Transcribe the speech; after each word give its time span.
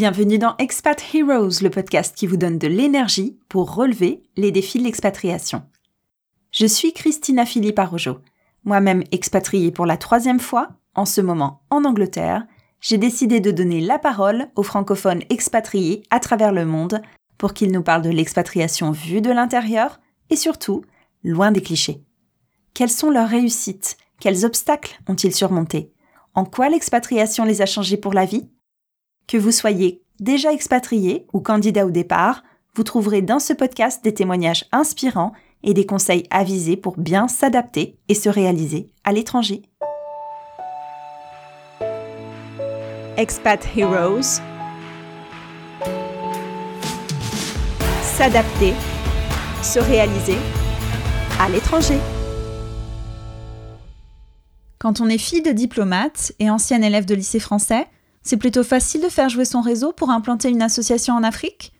Bienvenue 0.00 0.38
dans 0.38 0.54
Expat 0.58 1.02
Heroes, 1.12 1.60
le 1.60 1.70
podcast 1.70 2.14
qui 2.14 2.28
vous 2.28 2.36
donne 2.36 2.56
de 2.56 2.68
l'énergie 2.68 3.36
pour 3.48 3.74
relever 3.74 4.22
les 4.36 4.52
défis 4.52 4.78
de 4.78 4.84
l'expatriation. 4.84 5.64
Je 6.52 6.66
suis 6.66 6.92
Christina 6.92 7.44
Philippe 7.44 7.80
Arrojo. 7.80 8.18
Moi-même 8.62 9.02
expatriée 9.10 9.72
pour 9.72 9.86
la 9.86 9.96
troisième 9.96 10.38
fois, 10.38 10.68
en 10.94 11.04
ce 11.04 11.20
moment 11.20 11.62
en 11.70 11.84
Angleterre, 11.84 12.46
j'ai 12.80 12.96
décidé 12.96 13.40
de 13.40 13.50
donner 13.50 13.80
la 13.80 13.98
parole 13.98 14.46
aux 14.54 14.62
francophones 14.62 15.24
expatriés 15.30 16.04
à 16.10 16.20
travers 16.20 16.52
le 16.52 16.64
monde 16.64 17.02
pour 17.36 17.52
qu'ils 17.52 17.72
nous 17.72 17.82
parlent 17.82 18.02
de 18.02 18.08
l'expatriation 18.08 18.92
vue 18.92 19.20
de 19.20 19.32
l'intérieur 19.32 19.98
et 20.30 20.36
surtout, 20.36 20.84
loin 21.24 21.50
des 21.50 21.60
clichés. 21.60 22.04
Quelles 22.72 22.88
sont 22.88 23.10
leurs 23.10 23.30
réussites? 23.30 23.96
Quels 24.20 24.44
obstacles 24.44 24.96
ont-ils 25.08 25.34
surmontés? 25.34 25.90
En 26.34 26.44
quoi 26.44 26.68
l'expatriation 26.68 27.44
les 27.44 27.62
a 27.62 27.66
changés 27.66 27.96
pour 27.96 28.12
la 28.12 28.26
vie? 28.26 28.48
Que 29.28 29.36
vous 29.36 29.52
soyez 29.52 30.02
déjà 30.18 30.52
expatrié 30.52 31.26
ou 31.32 31.40
candidat 31.40 31.86
au 31.86 31.90
départ, 31.90 32.42
vous 32.74 32.82
trouverez 32.82 33.22
dans 33.22 33.38
ce 33.38 33.52
podcast 33.52 34.02
des 34.02 34.14
témoignages 34.14 34.64
inspirants 34.72 35.32
et 35.62 35.74
des 35.74 35.86
conseils 35.86 36.24
avisés 36.30 36.76
pour 36.76 36.96
bien 36.96 37.28
s'adapter 37.28 37.96
et 38.08 38.14
se 38.14 38.28
réaliser 38.28 38.88
à 39.04 39.12
l'étranger. 39.12 39.62
Expat 43.16 43.64
Heroes 43.76 44.40
S'adapter, 48.02 48.74
se 49.62 49.78
réaliser 49.78 50.38
à 51.40 51.48
l'étranger. 51.48 51.98
Quand 54.78 55.00
on 55.00 55.08
est 55.08 55.18
fille 55.18 55.42
de 55.42 55.50
diplomate 55.50 56.32
et 56.38 56.50
ancienne 56.50 56.82
élève 56.82 57.04
de 57.04 57.14
lycée 57.14 57.40
français, 57.40 57.86
c'est 58.28 58.36
plutôt 58.36 58.62
facile 58.62 59.00
de 59.00 59.08
faire 59.08 59.30
jouer 59.30 59.46
son 59.46 59.62
réseau 59.62 59.90
pour 59.90 60.10
implanter 60.10 60.50
une 60.50 60.60
association 60.60 61.14
en 61.14 61.22
Afrique? 61.22 61.72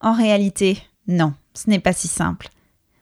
En 0.00 0.12
réalité, 0.12 0.78
non, 1.08 1.34
ce 1.52 1.68
n'est 1.68 1.80
pas 1.80 1.92
si 1.92 2.06
simple. 2.06 2.48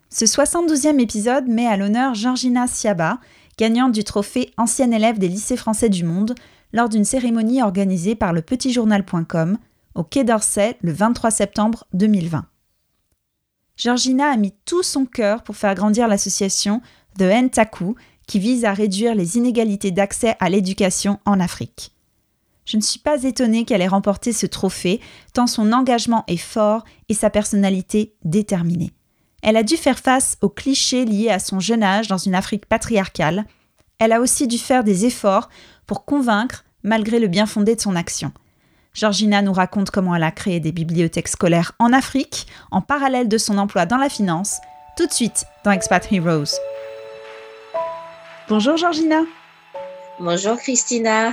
Ce 0.09 0.25
72e 0.25 0.99
épisode 0.99 1.49
met 1.49 1.67
à 1.67 1.77
l'honneur 1.77 2.15
Georgina 2.15 2.67
Siaba, 2.67 3.19
gagnante 3.59 3.93
du 3.93 4.05
trophée 4.05 4.53
ancienne 4.57 4.95
élève 4.95 5.19
des 5.19 5.29
lycées 5.29 5.59
français 5.59 5.91
du 5.91 6.03
monde, 6.03 6.35
lors 6.73 6.89
d'une 6.89 7.05
cérémonie 7.05 7.63
organisée 7.63 8.15
par 8.15 8.33
le 8.33 8.41
petitjournal.com 8.41 9.59
au 9.95 10.03
Quai 10.03 10.25
d'Orsay 10.25 10.79
le 10.81 10.93
23 10.93 11.31
septembre 11.31 11.85
2020. 11.93 12.47
Georgina 13.77 14.31
a 14.31 14.37
mis 14.39 14.55
tout 14.65 14.83
son 14.83 15.05
cœur 15.05 15.43
pour 15.43 15.57
faire 15.57 15.75
grandir 15.75 16.09
l'association 16.09 16.81
The 17.19 17.25
Entaku, 17.25 17.97
qui 18.27 18.39
vise 18.39 18.65
à 18.65 18.73
réduire 18.73 19.15
les 19.15 19.37
inégalités 19.37 19.91
d'accès 19.91 20.37
à 20.41 20.49
l'éducation 20.49 21.21
en 21.27 21.39
Afrique. 21.39 21.93
Je 22.69 22.77
ne 22.77 22.83
suis 22.83 22.99
pas 22.99 23.23
étonnée 23.23 23.65
qu'elle 23.65 23.81
ait 23.81 23.89
remporté 23.89 24.35
ce 24.35 24.45
trophée, 24.45 25.01
tant 25.33 25.47
son 25.47 25.73
engagement 25.73 26.25
est 26.27 26.37
fort 26.37 26.85
et 27.09 27.15
sa 27.15 27.31
personnalité 27.31 28.13
déterminée. 28.25 28.93
Elle 29.43 29.57
a 29.57 29.63
dû 29.63 29.79
faire 29.79 29.99
face 29.99 30.37
aux 30.43 30.51
clichés 30.51 31.07
liés 31.07 31.31
à 31.31 31.39
son 31.39 31.61
jeune 31.61 31.83
âge 31.83 32.09
dans 32.09 32.19
une 32.19 32.35
Afrique 32.35 32.67
patriarcale. 32.67 33.47
Elle 33.99 34.13
a 34.13 34.21
aussi 34.21 34.47
dû 34.47 34.59
faire 34.59 34.85
des 34.85 35.07
efforts 35.07 35.49
pour 35.87 36.05
convaincre, 36.05 36.67
malgré 36.83 37.21
le 37.21 37.29
bien 37.29 37.47
fondé 37.47 37.75
de 37.75 37.81
son 37.81 37.97
action. 37.97 38.33
Georgina 38.93 39.41
nous 39.41 39.55
raconte 39.55 39.91
comment 39.91 40.15
elle 40.15 40.23
a 40.23 40.31
créé 40.31 40.61
des 40.61 40.73
bibliothèques 40.73 41.29
scolaires 41.29 41.73
en 41.79 41.95
Afrique, 41.95 42.47
en 42.71 42.83
parallèle 42.83 43.29
de 43.29 43.39
son 43.39 43.57
emploi 43.57 43.87
dans 43.87 43.97
la 43.97 44.11
finance, 44.11 44.59
tout 44.95 45.07
de 45.07 45.13
suite 45.13 45.47
dans 45.65 45.71
Expat 45.71 46.07
Heroes. 46.13 46.59
Bonjour 48.47 48.77
Georgina. 48.77 49.23
Bonjour 50.21 50.59
Christina. 50.59 51.33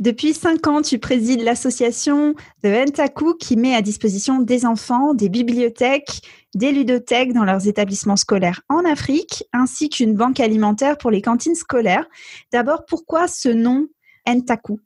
Depuis 0.00 0.32
cinq 0.32 0.66
ans, 0.66 0.80
tu 0.80 0.98
présides 0.98 1.42
l'association 1.42 2.34
de 2.64 2.70
Entaku 2.70 3.34
qui 3.34 3.56
met 3.56 3.74
à 3.74 3.82
disposition 3.82 4.40
des 4.40 4.64
enfants 4.64 5.12
des 5.12 5.28
bibliothèques, 5.28 6.22
des 6.54 6.72
ludothèques 6.72 7.32
dans 7.32 7.44
leurs 7.44 7.68
établissements 7.68 8.16
scolaires 8.16 8.62
en 8.68 8.84
Afrique, 8.84 9.44
ainsi 9.52 9.90
qu'une 9.90 10.14
banque 10.14 10.40
alimentaire 10.40 10.96
pour 10.96 11.10
les 11.10 11.20
cantines 11.20 11.54
scolaires. 11.54 12.06
D'abord, 12.52 12.84
pourquoi 12.86 13.28
ce 13.28 13.48
nom 13.48 13.86
Entaku 14.26 14.80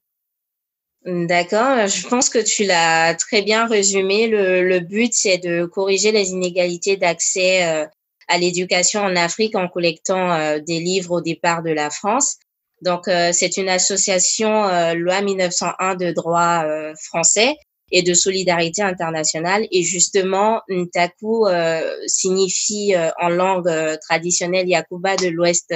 D'accord, 1.05 1.87
je 1.87 2.09
pense 2.09 2.29
que 2.29 2.41
tu 2.41 2.65
l'as 2.65 3.15
très 3.15 3.43
bien 3.43 3.67
résumé. 3.67 4.27
Le, 4.27 4.81
but, 4.81 5.13
c'est 5.15 5.39
de 5.39 5.65
corriger 5.65 6.11
les 6.11 6.31
inégalités 6.31 6.97
d'accès 6.97 7.65
euh, 7.65 7.87
à 8.27 8.39
l'éducation 8.39 9.03
en 9.03 9.15
Afrique 9.15 9.55
en 9.55 9.69
collectant 9.69 10.33
euh, 10.33 10.59
des 10.59 10.81
livres 10.81 11.13
au 11.13 11.21
départ 11.21 11.63
de 11.63 11.71
la 11.71 11.91
France. 11.91 12.39
Donc, 12.83 13.09
euh, 13.09 13.31
c'est 13.33 13.57
une 13.57 13.69
association 13.69 14.69
euh, 14.69 14.95
loi 14.95 15.23
1901 15.23 15.95
de 15.95 16.13
droit 16.13 16.65
euh, 16.65 16.93
français 17.03 17.55
et 17.91 18.03
de 18.03 18.15
solidarité 18.15 18.83
internationale. 18.83 19.67
Et 19.71 19.83
justement, 19.83 20.61
Ntaku 20.69 21.47
signifie 22.07 22.95
en 23.21 23.29
langue 23.29 23.71
traditionnelle 24.01 24.69
Yakuba 24.69 25.15
de 25.15 25.29
l'Ouest 25.29 25.73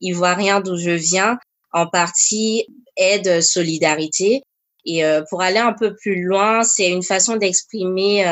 ivoirien 0.00 0.62
d'où 0.62 0.78
je 0.78 0.92
viens, 0.92 1.38
en 1.72 1.86
partie 1.86 2.66
aide, 2.96 3.42
solidarité. 3.42 4.40
Et 4.86 5.02
pour 5.28 5.42
aller 5.42 5.58
un 5.58 5.74
peu 5.74 5.94
plus 5.94 6.22
loin, 6.22 6.62
c'est 6.62 6.88
une 6.88 7.02
façon 7.02 7.36
d'exprimer 7.36 8.24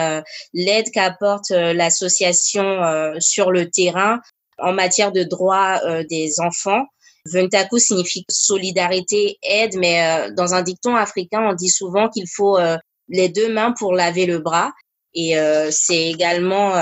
l'aide 0.54 0.90
qu'apporte 0.90 1.50
l'association 1.50 3.12
sur 3.18 3.50
le 3.50 3.68
terrain 3.68 4.18
en 4.56 4.72
matière 4.72 5.12
de 5.12 5.24
droits 5.24 5.82
des 6.08 6.40
enfants 6.40 6.86
Vuntaku 7.26 7.78
signifie 7.78 8.24
solidarité, 8.28 9.38
aide, 9.42 9.76
mais 9.76 10.02
euh, 10.02 10.34
dans 10.34 10.54
un 10.54 10.62
dicton 10.62 10.96
africain, 10.96 11.46
on 11.50 11.54
dit 11.54 11.68
souvent 11.68 12.08
qu'il 12.08 12.26
faut 12.28 12.58
euh, 12.58 12.76
les 13.08 13.28
deux 13.28 13.52
mains 13.52 13.72
pour 13.72 13.92
laver 13.92 14.26
le 14.26 14.38
bras. 14.38 14.72
Et 15.12 15.38
euh, 15.38 15.70
c'est 15.72 16.08
également 16.08 16.72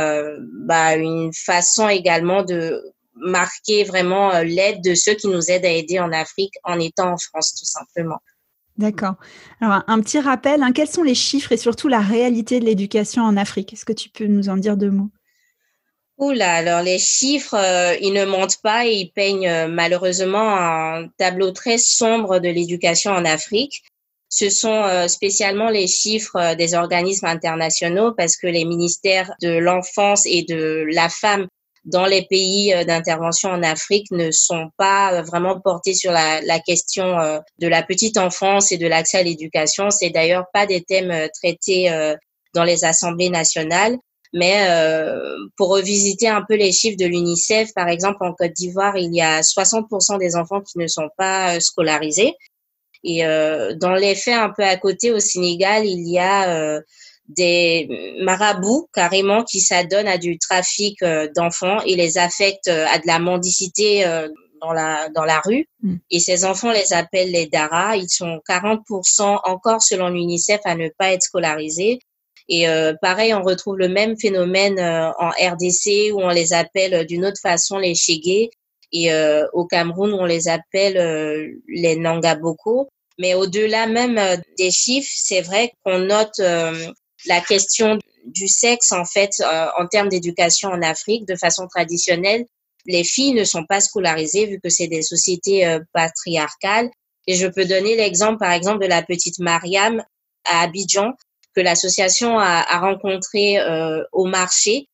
bah, 0.66 0.96
une 0.96 1.32
façon 1.32 1.88
également 1.88 2.42
de 2.42 2.82
marquer 3.14 3.84
vraiment 3.84 4.38
l'aide 4.40 4.82
de 4.84 4.94
ceux 4.94 5.14
qui 5.14 5.28
nous 5.28 5.50
aident 5.50 5.64
à 5.64 5.70
aider 5.70 5.98
en 5.98 6.12
Afrique 6.12 6.52
en 6.62 6.78
étant 6.78 7.12
en 7.12 7.16
France, 7.16 7.54
tout 7.58 7.64
simplement. 7.64 8.18
D'accord. 8.76 9.14
Alors, 9.60 9.82
un 9.88 10.00
petit 10.00 10.20
rappel, 10.20 10.62
hein, 10.62 10.72
quels 10.72 10.88
sont 10.88 11.02
les 11.02 11.16
chiffres 11.16 11.50
et 11.50 11.56
surtout 11.56 11.88
la 11.88 12.00
réalité 12.00 12.60
de 12.60 12.64
l'éducation 12.64 13.22
en 13.22 13.36
Afrique? 13.36 13.72
Est-ce 13.72 13.84
que 13.84 13.92
tu 13.92 14.08
peux 14.08 14.26
nous 14.26 14.50
en 14.50 14.56
dire 14.56 14.76
deux 14.76 14.90
mots? 14.90 15.10
Oula, 16.18 16.52
alors 16.52 16.82
les 16.82 16.98
chiffres, 16.98 17.54
euh, 17.54 17.96
ils 18.00 18.12
ne 18.12 18.24
montent 18.24 18.60
pas 18.60 18.84
et 18.86 18.92
ils 18.92 19.12
peignent 19.12 19.48
euh, 19.48 19.68
malheureusement 19.68 20.56
un 20.56 21.06
tableau 21.16 21.52
très 21.52 21.78
sombre 21.78 22.40
de 22.40 22.48
l'éducation 22.48 23.12
en 23.12 23.24
Afrique. 23.24 23.84
Ce 24.28 24.50
sont 24.50 24.82
euh, 24.82 25.06
spécialement 25.06 25.70
les 25.70 25.86
chiffres 25.86 26.56
des 26.56 26.74
organismes 26.74 27.26
internationaux 27.26 28.14
parce 28.16 28.36
que 28.36 28.48
les 28.48 28.64
ministères 28.64 29.32
de 29.40 29.58
l'enfance 29.58 30.26
et 30.26 30.42
de 30.42 30.86
la 30.92 31.08
femme 31.08 31.46
dans 31.84 32.06
les 32.06 32.26
pays 32.26 32.74
d'intervention 32.84 33.50
en 33.50 33.62
Afrique 33.62 34.10
ne 34.10 34.32
sont 34.32 34.70
pas 34.76 35.22
vraiment 35.22 35.60
portés 35.60 35.94
sur 35.94 36.10
la, 36.10 36.42
la 36.42 36.58
question 36.58 37.16
de 37.60 37.68
la 37.68 37.82
petite 37.82 38.18
enfance 38.18 38.72
et 38.72 38.76
de 38.76 38.86
l'accès 38.86 39.18
à 39.18 39.22
l'éducation. 39.22 39.90
C'est 39.90 40.10
d'ailleurs 40.10 40.46
pas 40.52 40.66
des 40.66 40.82
thèmes 40.82 41.28
traités 41.32 41.88
dans 42.52 42.64
les 42.64 42.84
assemblées 42.84 43.30
nationales. 43.30 43.96
Mais 44.34 44.66
euh, 44.68 45.36
pour 45.56 45.68
revisiter 45.70 46.28
un 46.28 46.42
peu 46.46 46.54
les 46.54 46.72
chiffres 46.72 46.98
de 46.98 47.06
l'UNICEF, 47.06 47.72
par 47.74 47.88
exemple, 47.88 48.18
en 48.20 48.34
Côte 48.34 48.52
d'Ivoire, 48.52 48.96
il 48.96 49.14
y 49.14 49.22
a 49.22 49.40
60% 49.40 50.18
des 50.18 50.36
enfants 50.36 50.60
qui 50.60 50.78
ne 50.78 50.86
sont 50.86 51.08
pas 51.16 51.56
euh, 51.56 51.60
scolarisés. 51.60 52.34
Et 53.04 53.24
euh, 53.24 53.74
dans 53.74 53.94
les 53.94 54.14
faits 54.14 54.34
un 54.34 54.50
peu 54.50 54.64
à 54.64 54.76
côté, 54.76 55.12
au 55.12 55.20
Sénégal, 55.20 55.86
il 55.86 56.08
y 56.08 56.18
a 56.18 56.50
euh, 56.50 56.80
des 57.28 58.16
marabouts 58.22 58.88
carrément 58.92 59.44
qui 59.44 59.60
s'adonnent 59.60 60.08
à 60.08 60.18
du 60.18 60.38
trafic 60.38 61.02
euh, 61.02 61.28
d'enfants 61.34 61.80
et 61.82 61.94
les 61.94 62.18
affectent 62.18 62.68
à 62.68 62.98
de 62.98 63.06
la 63.06 63.18
mendicité 63.18 64.04
dans 64.60 64.72
la 64.72 65.08
dans 65.10 65.24
la 65.24 65.40
rue. 65.40 65.66
Mm. 65.82 65.96
Et 66.10 66.20
ces 66.20 66.44
enfants 66.44 66.72
les 66.72 66.92
appellent 66.92 67.30
les 67.30 67.46
Dara. 67.46 67.96
Ils 67.96 68.10
sont 68.10 68.40
40% 68.48 69.40
encore 69.44 69.82
selon 69.82 70.08
l'UNICEF 70.08 70.60
à 70.64 70.74
ne 70.74 70.88
pas 70.98 71.12
être 71.12 71.22
scolarisés. 71.22 72.00
Et 72.48 72.68
euh, 72.68 72.94
pareil, 73.00 73.34
on 73.34 73.42
retrouve 73.42 73.76
le 73.76 73.88
même 73.88 74.18
phénomène 74.18 74.78
euh, 74.78 75.10
en 75.18 75.28
RDC 75.28 76.12
où 76.12 76.20
on 76.20 76.30
les 76.30 76.52
appelle 76.54 76.94
euh, 76.94 77.04
d'une 77.04 77.26
autre 77.26 77.40
façon 77.40 77.78
les 77.78 77.94
Chégués 77.94 78.50
et 78.90 79.12
au 79.52 79.66
Cameroun 79.66 80.14
où 80.14 80.16
on 80.16 80.24
les 80.24 80.48
appelle 80.48 80.94
les 81.68 81.94
Nangaboko. 81.96 82.88
Mais 83.18 83.34
au-delà 83.34 83.86
même 83.86 84.18
des 84.56 84.70
chiffres, 84.70 85.12
c'est 85.14 85.42
vrai 85.42 85.72
qu'on 85.84 85.98
note 85.98 86.38
la 86.38 87.40
question 87.46 87.98
du 88.24 88.48
sexe 88.48 88.92
en 88.92 89.04
fait 89.04 89.32
en 89.78 89.86
termes 89.88 90.08
d'éducation 90.08 90.70
en 90.70 90.80
Afrique 90.80 91.26
de 91.26 91.36
façon 91.36 91.66
traditionnelle. 91.68 92.46
Les 92.86 93.04
filles 93.04 93.34
ne 93.34 93.44
sont 93.44 93.66
pas 93.66 93.82
scolarisées 93.82 94.46
vu 94.46 94.58
que 94.58 94.70
c'est 94.70 94.88
des 94.88 95.02
sociétés 95.02 95.78
patriarcales. 95.92 96.88
Et 97.26 97.34
je 97.34 97.46
peux 97.46 97.66
donner 97.66 97.94
l'exemple 97.94 98.38
par 98.38 98.52
exemple 98.52 98.82
de 98.82 98.88
la 98.88 99.02
petite 99.02 99.38
Mariam 99.38 100.02
à 100.46 100.62
Abidjan 100.62 101.12
que 101.58 101.62
l'association 101.64 102.38
a, 102.38 102.78
rencontré 102.78 103.58
euh, 103.58 104.04
au 104.12 104.26
marché. 104.26 104.88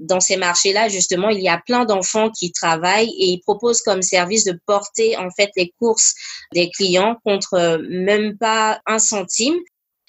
Dans 0.00 0.18
ces 0.18 0.38
marchés-là, 0.38 0.88
justement, 0.88 1.28
il 1.28 1.40
y 1.40 1.48
a 1.48 1.60
plein 1.64 1.84
d'enfants 1.84 2.30
qui 2.30 2.50
travaillent 2.52 3.12
et 3.18 3.26
ils 3.26 3.40
proposent 3.40 3.82
comme 3.82 4.00
service 4.00 4.44
de 4.44 4.58
porter 4.66 5.16
en 5.16 5.28
fait 5.30 5.50
les 5.56 5.72
courses 5.78 6.14
des 6.54 6.70
clients 6.70 7.16
contre 7.24 7.78
même 7.88 8.36
pas 8.38 8.80
un 8.86 8.98
centime. 8.98 9.54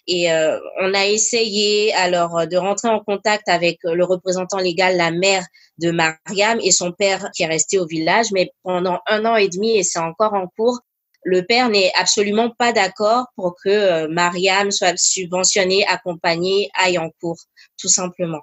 Et 0.07 0.31
euh, 0.31 0.57
on 0.79 0.93
a 0.93 1.05
essayé 1.05 1.93
alors 1.93 2.47
de 2.47 2.55
rentrer 2.55 2.87
en 2.87 3.01
contact 3.01 3.49
avec 3.49 3.77
le 3.83 4.05
représentant 4.05 4.59
légal, 4.59 4.95
la 4.95 5.11
mère 5.11 5.45
de 5.77 5.91
Mariam 5.91 6.59
et 6.63 6.71
son 6.71 6.93
père 6.93 7.29
qui 7.35 7.43
est 7.43 7.47
resté 7.47 7.77
au 7.77 7.85
village, 7.85 8.27
mais 8.31 8.49
pendant 8.63 8.99
un 9.07 9.25
an 9.25 9.35
et 9.35 9.49
demi 9.49 9.77
et 9.77 9.83
c'est 9.83 9.99
encore 9.99 10.33
en 10.33 10.47
cours, 10.47 10.79
le 11.27 11.41
père 11.41 11.69
n'est 11.69 11.91
absolument 11.99 12.49
pas 12.57 12.71
d'accord 12.71 13.27
pour 13.35 13.55
que 13.61 13.67
euh, 13.69 14.07
Mariam 14.07 14.71
soit 14.71 14.97
subventionnée, 14.97 15.85
accompagnée, 15.85 16.69
aille 16.73 16.97
en 16.97 17.09
cours, 17.19 17.37
tout 17.77 17.89
simplement. 17.89 18.41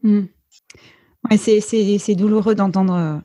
Hmm. 0.00 0.26
C'est 1.36 2.14
douloureux 2.14 2.54
d'entendre 2.54 3.22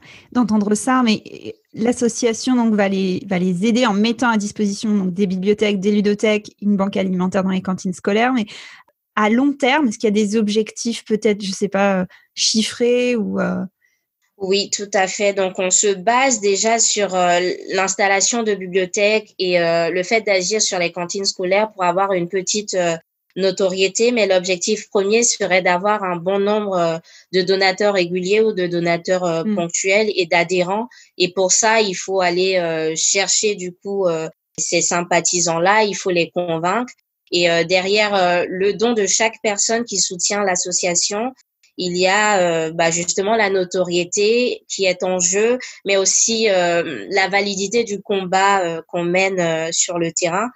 ça, 0.74 1.04
mais 1.04 1.54
l'association 1.74 2.72
va 2.72 2.88
les 2.90 3.66
aider 3.66 3.86
en 3.86 3.94
mettant 3.94 4.30
à 4.30 4.38
disposition 4.38 5.06
des 5.06 5.28
bibliothèques, 5.28 5.80
des 5.80 5.92
ludothèques, 5.92 6.56
une 6.62 6.76
banque 6.76 6.98
alimentaire 6.98 7.44
dans 7.44 7.50
les 7.50 7.62
cantines 7.62 7.94
scolaires. 7.94 8.34
Mais 8.34 8.48
à 9.16 9.30
long 9.30 9.54
terme, 9.54 9.90
est-ce 9.90 10.00
qu'il 10.00 10.08
y 10.08 10.08
a 10.08 10.12
des 10.12 10.36
objectifs 10.38 11.04
peut-être, 11.06 11.44
je 11.44 11.52
sais 11.52 11.68
pas, 11.68 12.08
chiffrés 12.34 13.16
ou 13.16 13.40
euh, 13.40 13.64
oui, 14.42 14.70
tout 14.70 14.90
à 14.94 15.08
fait. 15.08 15.34
Donc, 15.34 15.60
on 15.60 15.70
se 15.70 15.94
base 15.94 16.40
déjà 16.40 16.80
sur 16.80 17.14
euh, 17.14 17.40
l'installation 17.74 18.42
de 18.42 18.54
bibliothèques 18.54 19.36
et 19.38 19.60
euh, 19.60 19.90
le 19.90 20.02
fait 20.04 20.22
d'agir 20.22 20.62
sur 20.62 20.80
les 20.80 20.94
cantines 20.94 21.26
scolaires 21.26 21.72
pour 21.74 21.84
avoir 21.84 22.14
une 22.14 22.30
petite 22.30 22.74
euh, 22.74 22.96
notoriété. 23.36 24.14
Mais 24.14 24.28
l'objectif 24.28 24.90
premier 24.90 25.24
serait 25.24 25.62
d'avoir 25.62 26.04
un 26.04 26.16
bon 26.16 26.40
nombre 26.40 27.02
de 27.34 27.42
donateurs 27.42 27.96
réguliers 27.96 28.40
ou 28.40 28.54
de 28.54 28.66
donateurs 28.66 29.46
mmh. 29.46 29.56
ponctuels 29.56 30.12
et 30.16 30.26
d'adhérents. 30.26 30.88
Et 31.18 31.34
pour 31.34 31.52
ça, 31.52 31.82
il 31.82 31.94
faut 31.94 32.22
aller 32.22 32.94
chercher 32.98 33.56
du 33.56 33.72
coup 33.72 34.08
ces 34.58 34.82
sympathisants-là. 34.82 35.84
Il 35.84 35.96
faut 35.96 36.10
les 36.10 36.32
convaincre. 36.32 36.92
Et 37.32 37.48
derrière 37.66 38.46
le 38.50 38.74
don 38.74 38.94
de 38.94 39.06
chaque 39.06 39.36
personne 39.44 39.86
qui 39.86 40.00
soutient 40.00 40.44
l'association, 40.44 41.32
il 41.80 41.98
y 41.98 42.08
a 42.08 42.40
euh, 42.40 42.72
bah, 42.72 42.92
justement 42.92 43.38
la 43.38 43.50
notoriété 43.50 44.64
qui 44.68 44.84
est 44.84 45.02
en 45.02 45.20
jeu, 45.20 45.58
mais 45.86 45.96
aussi 45.96 46.50
euh, 46.50 47.08
la 47.10 47.30
validité 47.30 47.86
du 47.86 48.02
combat 48.02 48.62
euh, 48.62 48.82
qu'on 48.90 49.04
mène 49.04 49.72
sur 49.72 49.98
le 49.98 50.12
terrain. 50.12 50.50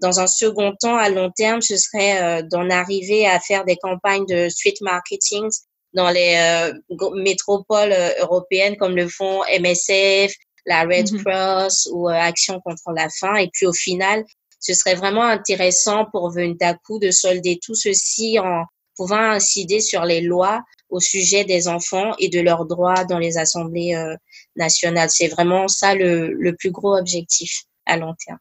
Dans 0.00 0.18
un 0.18 0.26
second 0.26 0.72
temps, 0.80 0.96
à 0.96 1.10
long 1.10 1.30
terme, 1.30 1.60
ce 1.60 1.76
serait 1.76 2.42
d'en 2.44 2.70
arriver 2.70 3.26
à 3.26 3.38
faire 3.38 3.66
des 3.66 3.76
campagnes 3.76 4.24
de 4.24 4.48
street 4.48 4.76
marketing 4.80 5.46
dans 5.92 6.08
les 6.08 6.72
métropoles 7.16 7.94
européennes 8.18 8.76
comme 8.78 8.96
le 8.96 9.08
font 9.08 9.42
MSF, 9.60 10.32
la 10.64 10.84
Red 10.84 11.08
mm-hmm. 11.08 11.22
Cross 11.22 11.90
ou 11.92 12.08
Action 12.08 12.62
contre 12.64 12.92
la 12.96 13.08
faim. 13.10 13.34
Et 13.34 13.50
puis 13.52 13.66
au 13.66 13.74
final, 13.74 14.24
ce 14.58 14.72
serait 14.72 14.94
vraiment 14.94 15.24
intéressant 15.24 16.06
pour 16.10 16.30
Ventaku 16.30 16.98
de 16.98 17.10
solder 17.10 17.58
tout 17.62 17.74
ceci 17.74 18.38
en, 18.38 18.64
pouvant 19.00 19.30
incider 19.30 19.80
sur 19.80 20.04
les 20.04 20.20
lois 20.20 20.62
au 20.90 21.00
sujet 21.00 21.44
des 21.44 21.68
enfants 21.68 22.12
et 22.18 22.28
de 22.28 22.38
leurs 22.38 22.66
droits 22.66 23.06
dans 23.06 23.18
les 23.18 23.38
assemblées 23.38 23.94
euh, 23.94 24.14
nationales. 24.56 25.08
C'est 25.08 25.28
vraiment 25.28 25.68
ça 25.68 25.94
le, 25.94 26.34
le, 26.34 26.54
plus 26.54 26.70
gros 26.70 26.94
objectif 26.98 27.62
à 27.86 27.96
long 27.96 28.14
terme. 28.26 28.38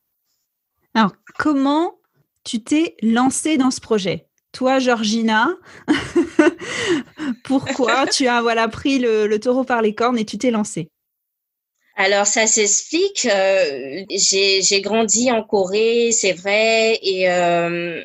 Alors, 0.94 1.14
comment 1.38 1.94
tu 2.44 2.62
t'es 2.62 2.98
lancée 3.02 3.56
dans 3.56 3.72
ce 3.72 3.80
projet? 3.80 4.28
Toi, 4.52 4.80
Georgina, 4.80 5.48
pourquoi 7.46 8.06
tu 8.12 8.28
as 8.28 8.42
voilà, 8.42 8.68
pris 8.68 9.00
le, 9.00 9.34
taureau 9.38 9.64
par 9.64 9.82
les 9.82 9.96
cornes 9.96 10.20
et 10.20 10.26
tu 10.26 10.38
t'es 10.38 10.52
lancée? 10.52 10.90
Alors 11.96 12.28
ça 12.28 12.48
s'explique. 12.48 13.26
Euh, 13.32 14.04
j'ai 14.10 14.82
grandi 14.82 15.32
en 15.32 15.42
Corée, 15.42 16.12
c'est 16.12 16.34
vrai, 16.34 17.00
et 17.02 17.30
euh, 17.30 18.04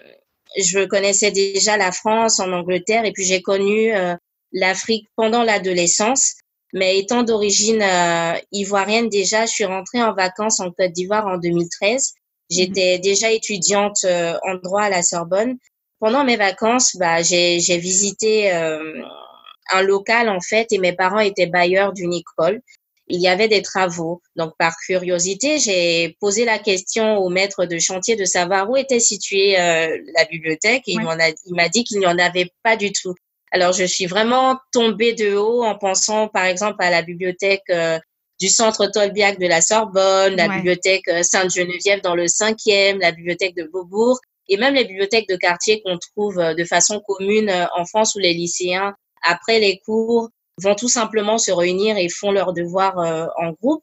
je 0.56 0.84
connaissais 0.84 1.30
déjà 1.30 1.76
la 1.76 1.92
France 1.92 2.40
en 2.40 2.52
Angleterre 2.52 3.04
et 3.04 3.12
puis 3.12 3.24
j'ai 3.24 3.42
connu 3.42 3.94
euh, 3.94 4.14
l'Afrique 4.52 5.08
pendant 5.16 5.42
l'adolescence. 5.42 6.34
Mais 6.72 6.98
étant 6.98 7.22
d'origine 7.22 7.82
euh, 7.82 8.34
ivoirienne 8.50 9.08
déjà, 9.08 9.46
je 9.46 9.52
suis 9.52 9.64
rentrée 9.64 10.02
en 10.02 10.12
vacances 10.12 10.58
en 10.58 10.72
Côte 10.72 10.92
d'Ivoire 10.92 11.26
en 11.26 11.38
2013. 11.38 12.14
J'étais 12.50 12.96
mhm. 12.96 13.00
déjà 13.00 13.30
étudiante 13.30 13.98
euh, 14.04 14.36
en 14.42 14.56
droit 14.56 14.82
à 14.82 14.90
la 14.90 15.02
Sorbonne. 15.02 15.56
Pendant 16.00 16.24
mes 16.24 16.36
vacances, 16.36 16.96
bah, 16.96 17.22
j'ai 17.22 17.78
visité 17.78 18.50
un 18.50 19.82
local 19.82 20.28
en 20.28 20.40
fait 20.40 20.66
et 20.72 20.78
mes 20.78 20.92
parents 20.92 21.20
étaient 21.20 21.46
bailleurs 21.46 21.94
d'une 21.94 22.12
école 22.12 22.60
il 23.08 23.20
y 23.20 23.28
avait 23.28 23.48
des 23.48 23.62
travaux. 23.62 24.22
Donc, 24.36 24.54
par 24.58 24.74
curiosité, 24.78 25.58
j'ai 25.58 26.16
posé 26.20 26.44
la 26.44 26.58
question 26.58 27.18
au 27.18 27.28
maître 27.28 27.66
de 27.66 27.78
chantier 27.78 28.16
de 28.16 28.24
savoir 28.24 28.70
où 28.70 28.76
était 28.76 29.00
située 29.00 29.58
euh, 29.58 29.98
la 30.16 30.24
bibliothèque 30.24 30.84
et 30.86 30.92
il 30.92 31.54
m'a 31.54 31.68
dit 31.68 31.84
qu'il 31.84 31.98
n'y 31.98 32.06
en 32.06 32.18
avait 32.18 32.50
pas 32.62 32.76
du 32.76 32.92
tout. 32.92 33.14
Alors, 33.52 33.72
je 33.72 33.84
suis 33.84 34.06
vraiment 34.06 34.58
tombée 34.72 35.12
de 35.12 35.36
haut 35.36 35.62
en 35.62 35.76
pensant, 35.76 36.28
par 36.28 36.44
exemple, 36.44 36.76
à 36.80 36.90
la 36.90 37.02
bibliothèque 37.02 37.62
euh, 37.70 37.98
du 38.40 38.48
centre 38.48 38.86
Tolbiac 38.86 39.38
de 39.38 39.46
la 39.46 39.60
Sorbonne, 39.60 40.34
la 40.34 40.48
bibliothèque 40.48 41.06
euh, 41.08 41.22
Sainte-Geneviève 41.22 42.00
dans 42.00 42.16
le 42.16 42.24
5e, 42.24 42.98
la 43.00 43.12
bibliothèque 43.12 43.54
de 43.54 43.64
Beaubourg 43.64 44.18
et 44.48 44.56
même 44.56 44.74
les 44.74 44.84
bibliothèques 44.84 45.28
de 45.28 45.36
quartier 45.36 45.82
qu'on 45.82 45.98
trouve 45.98 46.36
de 46.36 46.64
façon 46.64 47.00
commune 47.00 47.50
en 47.74 47.86
France 47.86 48.14
où 48.14 48.18
les 48.18 48.34
lycéens, 48.34 48.94
après 49.22 49.58
les 49.58 49.78
cours, 49.86 50.28
vont 50.62 50.74
tout 50.74 50.88
simplement 50.88 51.38
se 51.38 51.50
réunir 51.50 51.96
et 51.96 52.08
font 52.08 52.30
leurs 52.30 52.52
devoirs 52.52 52.98
euh, 52.98 53.26
en 53.36 53.52
groupe. 53.52 53.82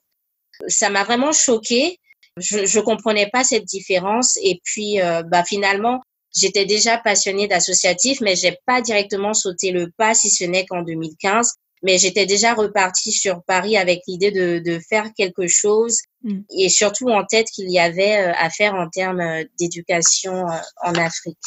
Ça 0.67 0.89
m'a 0.89 1.03
vraiment 1.03 1.31
choquée. 1.31 1.99
Je 2.37 2.59
ne 2.59 2.83
comprenais 2.83 3.29
pas 3.31 3.43
cette 3.43 3.65
différence. 3.65 4.37
Et 4.43 4.61
puis, 4.63 5.01
euh, 5.01 5.23
bah, 5.23 5.43
finalement, 5.43 6.01
j'étais 6.35 6.65
déjà 6.65 6.97
passionnée 6.97 7.47
d'associatif, 7.47 8.21
mais 8.21 8.35
j'ai 8.35 8.57
pas 8.65 8.81
directement 8.81 9.33
sauté 9.33 9.71
le 9.71 9.91
pas, 9.97 10.13
si 10.13 10.29
ce 10.29 10.45
n'est 10.45 10.65
qu'en 10.65 10.81
2015. 10.81 11.53
Mais 11.83 11.97
j'étais 11.97 12.27
déjà 12.27 12.53
repartie 12.53 13.11
sur 13.11 13.41
Paris 13.43 13.75
avec 13.75 14.01
l'idée 14.07 14.29
de, 14.29 14.59
de, 14.59 14.79
faire 14.87 15.11
quelque 15.17 15.47
chose 15.47 15.97
mm. 16.23 16.41
et 16.55 16.69
surtout 16.69 17.09
en 17.09 17.25
tête 17.25 17.47
qu'il 17.47 17.71
y 17.71 17.79
avait 17.79 18.17
euh, 18.17 18.33
à 18.37 18.51
faire 18.51 18.75
en 18.75 18.87
termes 18.87 19.43
d'éducation 19.59 20.45
en 20.83 20.93
Afrique. 20.93 21.39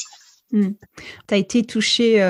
Mm. 0.50 0.70
Tu 1.28 1.34
as 1.34 1.36
été 1.36 1.62
touchée 1.62 2.20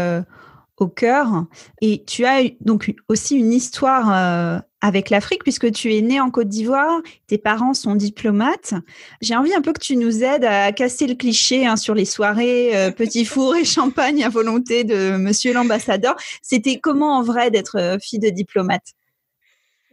au 0.77 0.89
cœur. 0.89 1.45
Et 1.81 2.05
tu 2.05 2.25
as 2.25 2.43
donc 2.61 2.95
aussi 3.09 3.37
une 3.37 3.53
histoire 3.53 4.13
euh, 4.13 4.59
avec 4.81 5.11
l'Afrique 5.11 5.43
puisque 5.43 5.71
tu 5.73 5.95
es 5.95 6.01
né 6.01 6.21
en 6.21 6.31
Côte 6.31 6.49
d'Ivoire, 6.49 7.01
tes 7.27 7.39
parents 7.39 7.75
sont 7.75 7.95
diplomates. 7.95 8.75
J'ai 9.21 9.37
envie 9.37 9.55
un 9.55 9.63
peu 9.63 9.73
que 9.73 9.81
tu 9.81 9.97
nous 9.97 10.23
aides 10.25 10.45
à 10.45 10.73
casser 10.73 11.07
le 11.07 11.15
cliché 11.15 11.67
hein, 11.67 11.77
sur 11.77 11.95
les 11.95 12.05
soirées 12.05 12.77
euh, 12.77 12.91
petit 12.97 13.25
four 13.25 13.57
et 13.57 13.65
champagne 13.65 14.25
à 14.25 14.29
volonté 14.29 14.85
de 14.85 15.17
Monsieur 15.17 15.53
l'ambassadeur. 15.53 16.17
C'était 16.43 16.81
comment 16.81 17.19
en 17.19 17.23
vrai 17.23 17.51
d'être 17.51 17.79
euh, 17.79 17.99
fille 17.99 18.19
de 18.19 18.31
diplomate? 18.31 18.85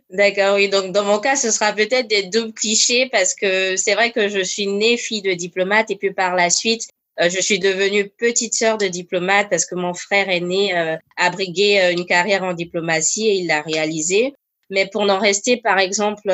D'accord, 0.10 0.56
oui. 0.56 0.68
Donc, 0.68 0.92
dans 0.92 1.06
mon 1.06 1.20
cas, 1.20 1.38
ce 1.38 1.52
sera 1.52 1.72
peut-être 1.72 2.10
des 2.10 2.24
doubles 2.24 2.52
clichés 2.52 3.08
parce 3.10 3.34
que 3.34 3.78
c'est 3.78 3.94
vrai 3.94 4.12
que 4.12 4.28
je 4.28 4.44
suis 4.44 4.68
née 4.68 4.98
fille 4.98 5.22
de 5.22 5.32
diplomate 5.32 5.90
et 5.90 5.96
puis 5.96 6.12
par 6.12 6.36
la 6.36 6.50
suite, 6.50 6.90
je 7.30 7.40
suis 7.40 7.60
devenue 7.60 8.10
petite 8.10 8.54
sœur 8.54 8.78
de 8.78 8.88
diplomate 8.88 9.50
parce 9.50 9.66
que 9.66 9.76
mon 9.76 9.94
frère 9.94 10.30
aîné 10.30 10.78
euh, 10.78 10.98
a 11.18 11.30
brigué 11.30 11.80
euh, 11.80 11.92
une 11.92 12.06
carrière 12.06 12.44
en 12.44 12.54
diplomatie 12.54 13.28
et 13.28 13.34
il 13.36 13.48
l'a 13.48 13.62
réalisé. 13.62 14.34
Mais 14.70 14.88
pour 14.88 15.06
n'en 15.06 15.20
rester, 15.20 15.58
par 15.58 15.80
exemple, 15.80 16.32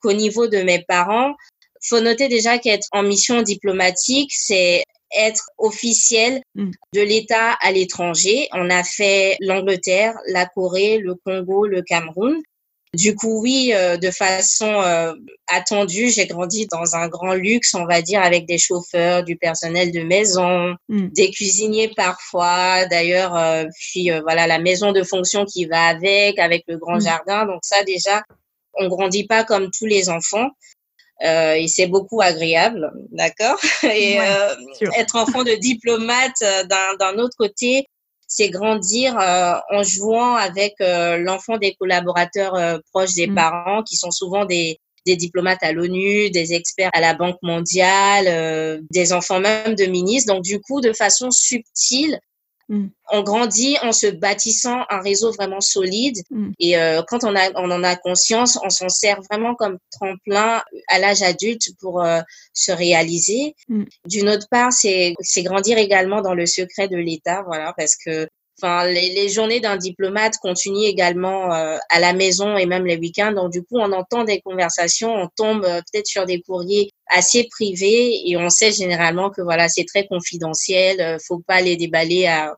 qu'au 0.00 0.12
niveau 0.12 0.48
de 0.48 0.58
mes 0.58 0.82
parents, 0.82 1.36
faut 1.82 2.00
noter 2.00 2.26
déjà 2.28 2.58
qu'être 2.58 2.88
en 2.90 3.04
mission 3.04 3.42
diplomatique, 3.42 4.32
c'est 4.34 4.82
être 5.16 5.50
officiel 5.58 6.42
mm. 6.54 6.70
de 6.94 7.00
l'État 7.00 7.52
à 7.60 7.72
l'étranger. 7.72 8.48
On 8.52 8.70
a 8.70 8.84
fait 8.84 9.36
l'Angleterre, 9.40 10.14
la 10.26 10.46
Corée, 10.46 10.98
le 10.98 11.14
Congo, 11.14 11.66
le 11.66 11.82
Cameroun. 11.82 12.40
Du 12.92 13.14
coup, 13.14 13.40
oui, 13.40 13.70
euh, 13.72 13.96
de 13.96 14.10
façon 14.10 14.66
euh, 14.66 15.14
attendue, 15.46 16.10
j'ai 16.10 16.26
grandi 16.26 16.66
dans 16.66 16.96
un 16.96 17.06
grand 17.06 17.34
luxe, 17.34 17.72
on 17.74 17.86
va 17.86 18.02
dire, 18.02 18.20
avec 18.20 18.46
des 18.46 18.58
chauffeurs, 18.58 19.22
du 19.22 19.36
personnel 19.36 19.92
de 19.92 20.00
maison, 20.00 20.74
mm. 20.88 21.10
des 21.10 21.30
cuisiniers 21.30 21.92
parfois. 21.94 22.86
D'ailleurs, 22.86 23.36
euh, 23.36 23.64
puis 23.78 24.10
voilà, 24.22 24.48
la 24.48 24.58
maison 24.58 24.90
de 24.90 25.04
fonction 25.04 25.44
qui 25.44 25.66
va 25.66 25.84
avec, 25.84 26.40
avec 26.40 26.64
le 26.66 26.78
grand 26.78 26.96
mm. 26.96 27.02
jardin. 27.02 27.46
Donc 27.46 27.60
ça, 27.62 27.84
déjà, 27.84 28.24
on 28.74 28.88
grandit 28.88 29.24
pas 29.24 29.44
comme 29.44 29.70
tous 29.70 29.86
les 29.86 30.08
enfants. 30.08 30.48
et 31.22 31.66
c'est 31.68 31.86
beaucoup 31.86 32.20
agréable, 32.20 32.90
d'accord? 33.12 33.60
Et 33.84 34.18
être 34.96 35.14
enfant 35.14 35.44
de 35.44 35.54
diplomate 35.54 36.40
d'un 36.98 37.18
autre 37.18 37.36
côté, 37.38 37.86
c'est 38.30 38.48
grandir 38.48 39.18
euh, 39.18 39.54
en 39.70 39.82
jouant 39.82 40.36
avec 40.36 40.74
euh, 40.80 41.18
l'enfant 41.18 41.58
des 41.58 41.74
collaborateurs 41.74 42.54
euh, 42.54 42.78
proches 42.92 43.14
des 43.14 43.26
mm. 43.26 43.34
parents, 43.34 43.82
qui 43.82 43.96
sont 43.96 44.12
souvent 44.12 44.44
des, 44.44 44.78
des 45.04 45.16
diplomates 45.16 45.62
à 45.62 45.72
l'ONU, 45.72 46.30
des 46.30 46.54
experts 46.54 46.90
à 46.94 47.00
la 47.00 47.12
Banque 47.14 47.38
mondiale, 47.42 48.80
des 48.90 49.12
enfants 49.12 49.40
même 49.40 49.74
de 49.74 49.86
ministres. 49.86 50.32
Donc 50.32 50.44
du 50.44 50.60
coup, 50.60 50.80
de 50.80 50.92
façon 50.92 51.32
subtile, 51.32 52.20
Mm. 52.70 52.86
On 53.10 53.22
grandit 53.22 53.76
en 53.82 53.92
se 53.92 54.06
bâtissant 54.06 54.84
un 54.88 55.00
réseau 55.00 55.32
vraiment 55.32 55.60
solide. 55.60 56.16
Mm. 56.30 56.50
Et 56.60 56.78
euh, 56.78 57.02
quand 57.08 57.24
on, 57.24 57.34
a, 57.34 57.50
on 57.56 57.70
en 57.70 57.82
a 57.82 57.96
conscience, 57.96 58.58
on 58.64 58.70
s'en 58.70 58.88
sert 58.88 59.20
vraiment 59.28 59.54
comme 59.56 59.78
tremplin 59.90 60.62
à 60.88 60.98
l'âge 61.00 61.22
adulte 61.22 61.64
pour 61.80 62.00
euh, 62.00 62.20
se 62.54 62.70
réaliser. 62.70 63.56
Mm. 63.68 63.84
D'une 64.06 64.28
autre 64.28 64.46
part, 64.50 64.72
c'est 64.72 65.14
grandir 65.38 65.78
également 65.78 66.22
dans 66.22 66.34
le 66.34 66.46
secret 66.46 66.86
de 66.86 66.96
l'État, 66.96 67.42
voilà, 67.44 67.74
parce 67.76 67.96
que 67.96 68.28
Enfin, 68.60 68.84
les, 68.84 69.10
les, 69.14 69.28
journées 69.28 69.60
d'un 69.60 69.76
diplomate 69.76 70.34
continuent 70.38 70.84
également 70.84 71.52
euh, 71.54 71.76
à 71.88 72.00
la 72.00 72.12
maison 72.12 72.56
et 72.56 72.66
même 72.66 72.84
les 72.84 72.96
week-ends. 72.96 73.32
Donc, 73.32 73.52
du 73.52 73.62
coup, 73.62 73.78
on 73.78 73.92
entend 73.92 74.24
des 74.24 74.40
conversations, 74.40 75.14
on 75.14 75.28
tombe 75.28 75.62
peut-être 75.62 76.06
sur 76.06 76.26
des 76.26 76.40
courriers 76.42 76.90
assez 77.08 77.48
privés 77.50 78.28
et 78.28 78.36
on 78.36 78.50
sait 78.50 78.72
généralement 78.72 79.30
que 79.30 79.42
voilà, 79.42 79.68
c'est 79.68 79.84
très 79.84 80.06
confidentiel. 80.06 81.18
faut 81.26 81.40
pas 81.40 81.60
les 81.60 81.76
déballer 81.76 82.26
à, 82.26 82.54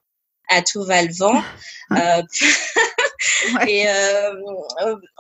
à 0.49 0.63
tout 0.63 0.85
va 0.85 1.03
le 1.03 1.13
vent. 1.13 1.43
Euh, 1.93 2.23
et 3.69 3.87
euh, 3.87 4.35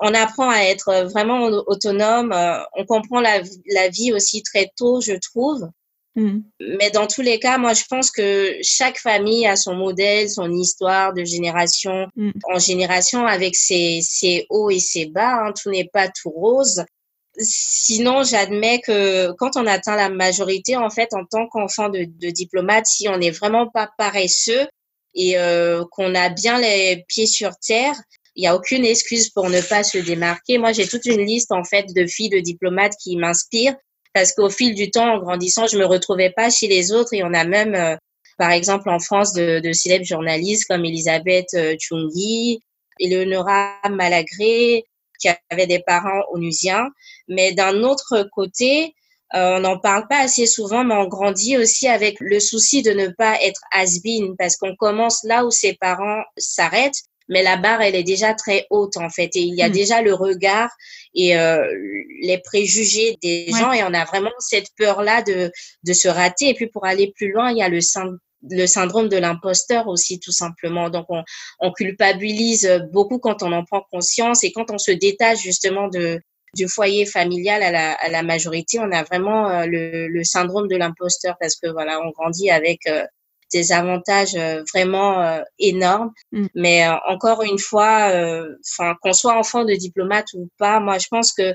on 0.00 0.14
apprend 0.14 0.48
à 0.48 0.60
être 0.60 1.04
vraiment 1.10 1.44
autonome. 1.66 2.32
Euh, 2.32 2.58
on 2.74 2.86
comprend 2.86 3.20
la, 3.20 3.40
la 3.66 3.88
vie 3.88 4.12
aussi 4.12 4.42
très 4.42 4.70
tôt, 4.76 5.00
je 5.00 5.12
trouve. 5.12 5.68
Mm. 6.14 6.40
Mais 6.78 6.90
dans 6.90 7.06
tous 7.06 7.22
les 7.22 7.38
cas, 7.38 7.58
moi, 7.58 7.72
je 7.72 7.84
pense 7.88 8.10
que 8.10 8.56
chaque 8.62 8.98
famille 8.98 9.46
a 9.46 9.56
son 9.56 9.74
modèle, 9.74 10.28
son 10.28 10.52
histoire 10.52 11.12
de 11.14 11.24
génération 11.24 12.08
mm. 12.16 12.30
en 12.52 12.58
génération 12.58 13.26
avec 13.26 13.56
ses, 13.56 14.00
ses, 14.02 14.46
hauts 14.50 14.70
et 14.70 14.80
ses 14.80 15.06
bas. 15.06 15.46
Hein. 15.46 15.52
Tout 15.52 15.70
n'est 15.70 15.88
pas 15.92 16.08
tout 16.08 16.30
rose. 16.30 16.84
Sinon, 17.38 18.24
j'admets 18.24 18.80
que 18.80 19.32
quand 19.38 19.56
on 19.56 19.66
atteint 19.66 19.96
la 19.96 20.10
majorité, 20.10 20.76
en 20.76 20.90
fait, 20.90 21.14
en 21.14 21.24
tant 21.24 21.46
qu'enfant 21.48 21.88
de, 21.88 22.04
de 22.04 22.30
diplomate, 22.30 22.86
si 22.86 23.08
on 23.08 23.16
n'est 23.16 23.30
vraiment 23.30 23.68
pas 23.68 23.88
paresseux, 23.96 24.66
et 25.14 25.38
euh, 25.38 25.84
qu'on 25.90 26.14
a 26.14 26.28
bien 26.28 26.58
les 26.58 27.04
pieds 27.08 27.26
sur 27.26 27.56
terre, 27.58 27.94
il 28.34 28.42
n'y 28.42 28.46
a 28.46 28.56
aucune 28.56 28.84
excuse 28.84 29.28
pour 29.30 29.50
ne 29.50 29.60
pas 29.60 29.82
se 29.82 29.98
démarquer. 29.98 30.58
Moi, 30.58 30.72
j'ai 30.72 30.88
toute 30.88 31.04
une 31.04 31.20
liste 31.20 31.52
en 31.52 31.64
fait 31.64 31.86
de 31.94 32.06
filles 32.06 32.30
de 32.30 32.40
diplomates 32.40 32.94
qui 33.02 33.16
m'inspirent 33.16 33.76
parce 34.12 34.32
qu'au 34.32 34.50
fil 34.50 34.74
du 34.74 34.90
temps, 34.90 35.14
en 35.14 35.18
grandissant, 35.18 35.66
je 35.66 35.78
me 35.78 35.86
retrouvais 35.86 36.30
pas 36.30 36.50
chez 36.50 36.68
les 36.68 36.92
autres 36.92 37.14
et 37.14 37.22
on 37.22 37.32
a 37.34 37.44
même, 37.44 37.74
euh, 37.74 37.96
par 38.38 38.50
exemple, 38.50 38.88
en 38.90 38.98
France, 38.98 39.32
de, 39.32 39.60
de, 39.60 39.72
célèbres 39.72 40.04
journalistes 40.04 40.66
comme 40.68 40.84
Elisabeth 40.84 41.48
euh, 41.54 41.76
Chungi, 41.78 42.60
Eleonora 42.98 43.74
Malagré, 43.90 44.84
qui 45.20 45.28
avait 45.50 45.66
des 45.66 45.80
parents 45.80 46.22
onusiens. 46.32 46.88
Mais 47.28 47.52
d'un 47.52 47.82
autre 47.82 48.28
côté, 48.32 48.94
euh, 49.34 49.56
on 49.56 49.60
n'en 49.60 49.78
parle 49.78 50.06
pas 50.08 50.18
assez 50.18 50.46
souvent, 50.46 50.84
mais 50.84 50.94
on 50.94 51.06
grandit 51.06 51.56
aussi 51.56 51.88
avec 51.88 52.16
le 52.20 52.38
souci 52.38 52.82
de 52.82 52.90
ne 52.90 53.08
pas 53.08 53.40
être 53.40 53.60
has-been 53.72 54.36
parce 54.36 54.56
qu'on 54.56 54.76
commence 54.76 55.24
là 55.24 55.46
où 55.46 55.50
ses 55.50 55.74
parents 55.74 56.22
s'arrêtent, 56.36 57.02
mais 57.28 57.42
la 57.42 57.56
barre, 57.56 57.82
elle 57.82 57.94
est 57.94 58.02
déjà 58.02 58.34
très 58.34 58.66
haute 58.70 58.96
en 58.96 59.10
fait. 59.10 59.30
Et 59.36 59.40
il 59.40 59.54
y 59.54 59.62
a 59.62 59.68
hmm. 59.68 59.72
déjà 59.72 60.02
le 60.02 60.14
regard 60.14 60.70
et 61.14 61.36
euh, 61.36 61.64
les 62.22 62.38
préjugés 62.38 63.18
des 63.22 63.46
gens 63.50 63.72
et 63.72 63.82
on 63.82 63.94
a 63.94 64.04
vraiment 64.04 64.30
cette 64.38 64.68
peur-là 64.76 65.22
de, 65.22 65.50
de 65.84 65.92
se 65.92 66.08
rater. 66.08 66.48
Et 66.48 66.54
puis 66.54 66.68
pour 66.68 66.84
aller 66.84 67.12
plus 67.14 67.32
loin, 67.32 67.50
il 67.50 67.58
y 67.58 67.62
a 67.62 67.68
le 67.68 67.80
le 68.50 68.66
syndrome 68.66 69.08
de 69.08 69.16
l'imposteur 69.16 69.86
aussi 69.86 70.18
tout 70.18 70.32
simplement. 70.32 70.90
Donc 70.90 71.06
on, 71.10 71.22
on, 71.60 71.70
culpabilise 71.72 72.68
beaucoup 72.92 73.20
quand 73.20 73.44
on 73.44 73.52
en 73.52 73.64
prend 73.64 73.86
conscience 73.92 74.42
et 74.42 74.50
quand 74.50 74.72
on 74.72 74.78
se 74.78 74.90
détache 74.90 75.40
justement 75.40 75.86
de, 75.86 76.20
du 76.54 76.68
foyer 76.68 77.06
familial 77.06 77.62
à 77.62 77.70
la, 77.70 77.92
à 77.92 78.08
la 78.08 78.22
majorité, 78.22 78.78
on 78.78 78.90
a 78.92 79.02
vraiment 79.04 79.48
euh, 79.48 79.66
le, 79.66 80.08
le, 80.08 80.24
syndrome 80.24 80.68
de 80.68 80.76
l'imposteur 80.76 81.36
parce 81.40 81.56
que 81.56 81.68
voilà, 81.70 82.00
on 82.00 82.10
grandit 82.10 82.50
avec 82.50 82.86
euh, 82.86 83.04
des 83.52 83.72
avantages 83.72 84.34
euh, 84.34 84.62
vraiment 84.72 85.40
énormes. 85.58 86.12
Mm. 86.32 86.46
Mais 86.54 86.86
encore 87.08 87.42
une 87.42 87.58
fois, 87.58 88.12
enfin 88.60 88.94
qu'on 89.02 89.12
soit 89.12 89.36
enfant 89.36 89.64
de 89.64 89.74
diplomate 89.74 90.26
ou 90.34 90.48
pas, 90.58 90.80
moi 90.80 90.98
je 90.98 91.06
pense 91.10 91.32
que 91.32 91.54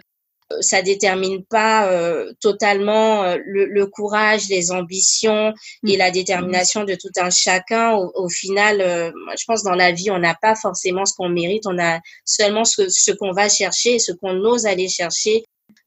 ça 0.62 0.82
détermine 0.82 1.44
pas 1.44 1.92
euh, 1.92 2.32
totalement 2.40 3.24
euh, 3.24 3.38
le, 3.46 3.66
le, 3.66 3.86
courage, 3.88 4.48
les 4.50 4.72
ambitions 4.72 5.54
et 5.86 5.96
mm. 5.96 5.98
la 5.98 6.12
détermination 6.12 6.84
de 6.84 6.96
tout 6.96 7.12
un 7.18 7.30
chacun. 7.30 7.94
Au, 7.94 8.12
au 8.16 8.30
final, 8.30 8.82
euh, 8.82 9.12
je 9.38 9.44
pense 9.46 9.64
dans 9.64 9.76
la 9.76 9.92
vie, 9.92 10.12
on 10.12 10.20
n'a 10.20 10.36
pas 10.36 10.56
forcément 10.56 11.06
ce 11.06 11.14
qu'on 11.16 11.30
mérite, 11.30 11.64
on 11.66 11.78
a 11.80 12.00
seulement 12.26 12.66
ce, 12.66 12.90
ce 12.90 13.12
qu'on 13.12 13.32
va 13.32 13.50
chercher, 13.50 14.00
ce 14.00 14.12
qu'on 14.14 14.38
ose 14.46 14.66
aller 14.66 14.88
chercher, 14.88 15.44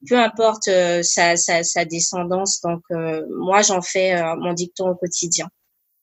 peu 0.08 0.18
importe 0.18 0.70
sa, 1.02 1.36
sa, 1.36 1.62
sa, 1.62 1.84
descendance. 1.84 2.60
Donc, 2.62 2.82
moi, 2.90 3.62
j'en 3.62 3.82
fais 3.82 4.22
mon 4.38 4.52
dicton 4.52 4.90
au 4.90 4.94
quotidien. 4.94 5.46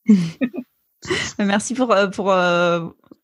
Merci 1.40 1.74
pour, 1.74 1.96
pour 2.14 2.32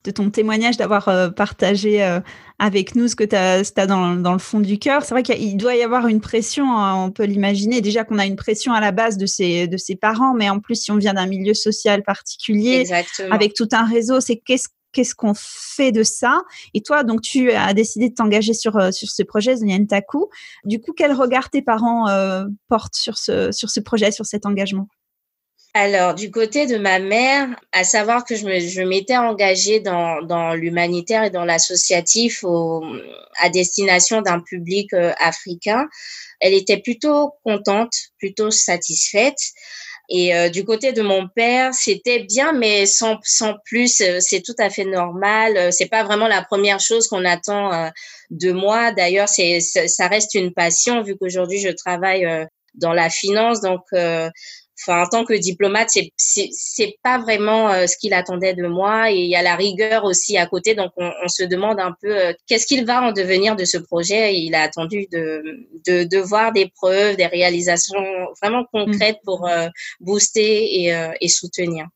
de 0.03 0.11
ton 0.11 0.29
témoignage, 0.29 0.77
d'avoir 0.77 1.07
euh, 1.07 1.29
partagé 1.29 2.03
euh, 2.03 2.19
avec 2.59 2.95
nous 2.95 3.07
ce 3.07 3.15
que 3.15 3.23
tu 3.23 3.35
as, 3.35 3.63
dans, 3.87 4.15
dans, 4.15 4.33
le 4.33 4.39
fond 4.39 4.59
du 4.59 4.77
cœur. 4.77 5.03
C'est 5.03 5.13
vrai 5.13 5.23
qu'il 5.23 5.57
doit 5.57 5.75
y 5.75 5.81
avoir 5.81 6.07
une 6.07 6.19
pression, 6.19 6.77
hein, 6.77 6.95
on 6.95 7.11
peut 7.11 7.23
l'imaginer. 7.23 7.81
Déjà 7.81 8.03
qu'on 8.03 8.19
a 8.19 8.25
une 8.25 8.35
pression 8.35 8.73
à 8.73 8.81
la 8.81 8.91
base 8.91 9.17
de 9.17 9.25
ses, 9.25 9.67
de 9.67 9.77
ses 9.77 9.95
parents, 9.95 10.33
mais 10.33 10.49
en 10.49 10.59
plus, 10.59 10.75
si 10.75 10.91
on 10.91 10.97
vient 10.97 11.13
d'un 11.13 11.27
milieu 11.27 11.53
social 11.53 12.03
particulier, 12.03 12.85
avec 13.31 13.53
tout 13.53 13.69
un 13.71 13.85
réseau, 13.85 14.19
c'est 14.19 14.37
qu'est-ce 14.37 14.67
qu'est-ce 14.91 15.15
qu'on 15.15 15.33
fait 15.35 15.91
de 15.91 16.03
ça? 16.03 16.43
Et 16.75 16.81
toi, 16.81 17.03
donc, 17.03 17.21
tu 17.21 17.51
as 17.51 17.73
décidé 17.73 18.09
de 18.09 18.13
t'engager 18.13 18.53
sur, 18.53 18.77
euh, 18.77 18.91
sur 18.91 19.09
ce 19.09 19.23
projet, 19.23 19.55
Taku. 19.89 20.29
Du 20.65 20.79
coup, 20.79 20.93
quel 20.95 21.13
regard 21.13 21.49
tes 21.49 21.63
parents 21.63 22.05
portent 22.67 22.93
sur 22.93 23.17
ce, 23.17 23.51
sur 23.51 23.71
ce 23.71 23.79
projet, 23.79 24.11
sur 24.11 24.27
cet 24.27 24.45
engagement? 24.45 24.87
Alors, 25.75 26.13
du 26.13 26.29
côté 26.29 26.67
de 26.67 26.77
ma 26.77 26.99
mère, 26.99 27.47
à 27.71 27.83
savoir 27.83 28.25
que 28.25 28.35
je, 28.35 28.45
me, 28.45 28.59
je 28.59 28.83
m'étais 28.83 29.17
engagée 29.17 29.79
dans, 29.79 30.21
dans 30.21 30.53
l'humanitaire 30.53 31.23
et 31.23 31.31
dans 31.31 31.45
l'associatif 31.45 32.45
à 33.41 33.49
destination 33.49 34.21
d'un 34.21 34.39
public 34.39 34.93
euh, 34.93 35.13
africain, 35.19 35.87
elle 36.39 36.53
était 36.53 36.77
plutôt 36.77 37.31
contente, 37.43 37.93
plutôt 38.19 38.51
satisfaite. 38.51 39.39
Et 40.09 40.35
euh, 40.35 40.49
du 40.49 40.63
côté 40.63 40.91
de 40.91 41.01
mon 41.01 41.27
père, 41.27 41.73
c'était 41.73 42.19
bien, 42.19 42.51
mais 42.51 42.85
sans, 42.85 43.17
sans 43.23 43.55
plus, 43.65 43.99
euh, 44.01 44.19
c'est 44.19 44.41
tout 44.41 44.55
à 44.59 44.69
fait 44.69 44.85
normal. 44.85 45.73
C'est 45.73 45.89
pas 45.89 46.03
vraiment 46.03 46.27
la 46.27 46.43
première 46.43 46.81
chose 46.81 47.07
qu'on 47.07 47.25
attend 47.25 47.89
de 48.29 48.51
moi. 48.51 48.91
D'ailleurs, 48.91 49.27
c'est, 49.27 49.59
ça 49.59 50.07
reste 50.07 50.35
une 50.35 50.53
passion 50.53 51.01
vu 51.01 51.17
qu'aujourd'hui 51.17 51.59
je 51.59 51.69
travaille 51.69 52.27
dans 52.75 52.93
la 52.93 53.09
finance, 53.09 53.61
donc 53.61 53.81
Enfin, 54.81 55.03
en 55.03 55.07
tant 55.07 55.25
que 55.25 55.33
diplomate, 55.33 55.89
c'est 55.89 56.11
c'est 56.17 56.95
pas 57.03 57.19
vraiment 57.19 57.69
euh, 57.69 57.87
ce 57.87 57.95
qu'il 57.97 58.13
attendait 58.13 58.53
de 58.53 58.67
moi 58.67 59.11
et 59.11 59.15
il 59.15 59.29
y 59.29 59.35
a 59.35 59.41
la 59.41 59.55
rigueur 59.55 60.03
aussi 60.03 60.37
à 60.37 60.45
côté. 60.47 60.75
Donc, 60.75 60.91
on, 60.97 61.11
on 61.23 61.27
se 61.27 61.43
demande 61.43 61.79
un 61.79 61.95
peu 62.01 62.15
euh, 62.17 62.33
qu'est-ce 62.47 62.65
qu'il 62.65 62.85
va 62.85 63.03
en 63.03 63.11
devenir 63.11 63.55
de 63.55 63.65
ce 63.65 63.77
projet. 63.77 64.35
il 64.35 64.55
a 64.55 64.61
attendu 64.63 65.07
de, 65.11 65.43
de, 65.87 66.03
de 66.03 66.17
voir 66.17 66.51
des 66.53 66.69
preuves, 66.75 67.15
des 67.17 67.27
réalisations 67.27 68.03
vraiment 68.41 68.65
concrètes 68.71 69.19
pour 69.23 69.47
euh, 69.47 69.67
booster 69.99 70.85
et, 70.85 70.93
et 71.21 71.27
soutenir. 71.29 71.87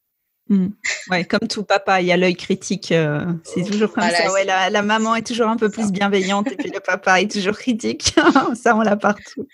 Mmh. 0.49 0.67
Ouais, 1.09 1.23
comme 1.23 1.47
tout 1.47 1.63
papa, 1.63 2.01
il 2.01 2.07
y 2.07 2.11
a 2.11 2.17
l'œil 2.17 2.35
critique. 2.35 2.91
Euh, 2.91 3.25
c'est 3.43 3.63
toujours 3.63 3.93
comme 3.93 4.03
ça. 4.03 4.31
Ouais, 4.33 4.43
la, 4.43 4.69
la, 4.69 4.81
maman 4.81 5.15
est 5.15 5.25
toujours 5.25 5.47
un 5.47 5.55
peu 5.55 5.69
plus 5.69 5.91
bienveillante 5.91 6.51
et 6.51 6.55
puis 6.55 6.69
le 6.69 6.81
papa 6.81 7.21
est 7.21 7.31
toujours 7.31 7.57
critique. 7.57 8.13
ça, 8.55 8.75
on 8.75 8.81
l'a 8.81 8.97
partout. 8.97 9.47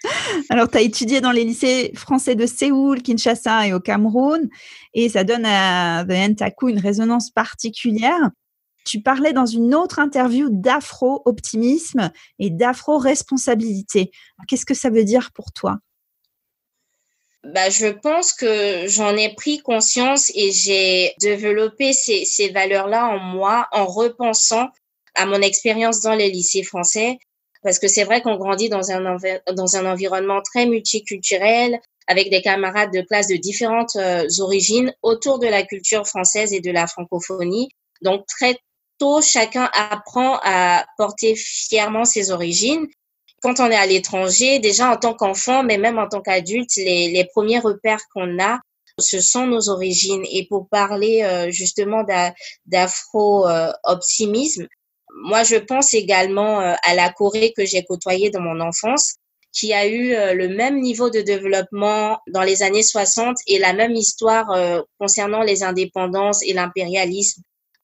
Alors, 0.49 0.69
tu 0.69 0.77
as 0.77 0.81
étudié 0.81 1.21
dans 1.21 1.31
les 1.31 1.43
lycées 1.43 1.91
français 1.95 2.35
de 2.35 2.47
Séoul, 2.47 3.01
Kinshasa 3.03 3.67
et 3.67 3.73
au 3.73 3.79
Cameroun. 3.79 4.49
Et 4.93 5.09
ça 5.09 5.23
donne 5.23 5.45
à 5.45 6.03
The 6.05 6.31
Ntaku 6.31 6.69
une 6.69 6.79
résonance 6.79 7.29
particulière. 7.29 8.31
Tu 8.85 9.01
parlais 9.01 9.33
dans 9.33 9.45
une 9.45 9.75
autre 9.75 9.99
interview 9.99 10.49
d'afro-optimisme 10.49 12.11
et 12.39 12.49
d'afro-responsabilité. 12.49 14.11
Qu'est-ce 14.47 14.65
que 14.65 14.73
ça 14.73 14.89
veut 14.89 15.03
dire 15.05 15.31
pour 15.33 15.53
toi? 15.53 15.79
Bah, 17.43 17.69
je 17.69 17.87
pense 17.87 18.31
que 18.31 18.87
j'en 18.87 19.15
ai 19.17 19.33
pris 19.35 19.59
conscience 19.59 20.31
et 20.33 20.51
j'ai 20.51 21.13
développé 21.19 21.91
ces, 21.91 22.23
ces 22.25 22.49
valeurs-là 22.49 23.07
en 23.07 23.19
moi 23.19 23.67
en 23.71 23.85
repensant 23.85 24.69
à 25.15 25.25
mon 25.25 25.41
expérience 25.41 26.01
dans 26.01 26.15
les 26.15 26.29
lycées 26.29 26.63
français. 26.63 27.17
Parce 27.61 27.79
que 27.79 27.87
c'est 27.87 28.03
vrai 28.03 28.21
qu'on 28.21 28.37
grandit 28.37 28.69
dans 28.69 28.91
un, 28.91 29.17
dans 29.53 29.75
un 29.75 29.85
environnement 29.85 30.41
très 30.41 30.65
multiculturel, 30.65 31.79
avec 32.07 32.29
des 32.29 32.41
camarades 32.41 32.91
de 32.93 33.01
classe 33.01 33.27
de 33.27 33.35
différentes 33.35 33.95
euh, 33.95 34.27
origines 34.39 34.93
autour 35.01 35.39
de 35.39 35.47
la 35.47 35.63
culture 35.63 36.05
française 36.05 36.51
et 36.53 36.59
de 36.59 36.71
la 36.71 36.87
francophonie. 36.87 37.69
Donc 38.01 38.25
très 38.27 38.57
tôt, 38.97 39.21
chacun 39.21 39.69
apprend 39.73 40.39
à 40.43 40.85
porter 40.97 41.35
fièrement 41.35 42.03
ses 42.05 42.31
origines 42.31 42.87
quand 43.43 43.59
on 43.59 43.69
est 43.69 43.75
à 43.75 43.85
l'étranger, 43.85 44.57
déjà 44.59 44.89
en 44.89 44.97
tant 44.97 45.13
qu'enfant, 45.13 45.61
mais 45.63 45.77
même 45.77 45.99
en 45.99 46.07
tant 46.07 46.21
qu'adulte, 46.21 46.75
les, 46.77 47.11
les, 47.11 47.25
premiers 47.25 47.59
repères 47.59 47.99
qu'on 48.13 48.39
a, 48.39 48.61
ce 48.97 49.19
sont 49.19 49.45
nos 49.45 49.67
origines. 49.69 50.23
Et 50.31 50.47
pour 50.47 50.69
parler 50.69 51.23
euh, 51.23 51.51
justement 51.51 52.05
d'afro-optimisme, 52.65 54.65
moi, 55.15 55.43
je 55.43 55.57
pense 55.57 55.93
également 55.93 56.61
euh, 56.61 56.73
à 56.83 56.95
la 56.95 57.11
Corée 57.11 57.53
que 57.55 57.65
j'ai 57.65 57.83
côtoyée 57.83 58.29
dans 58.29 58.39
mon 58.39 58.61
enfance, 58.61 59.15
qui 59.51 59.73
a 59.73 59.87
eu 59.87 60.15
le 60.35 60.47
même 60.47 60.81
niveau 60.81 61.11
de 61.11 61.21
développement 61.21 62.17
dans 62.27 62.41
les 62.41 62.63
années 62.63 62.81
60 62.81 63.37
et 63.45 63.59
la 63.59 63.73
même 63.73 63.91
histoire 63.91 64.47
concernant 64.97 65.43
les 65.43 65.61
indépendances 65.61 66.41
et 66.41 66.53
l'impérialisme 66.53 67.43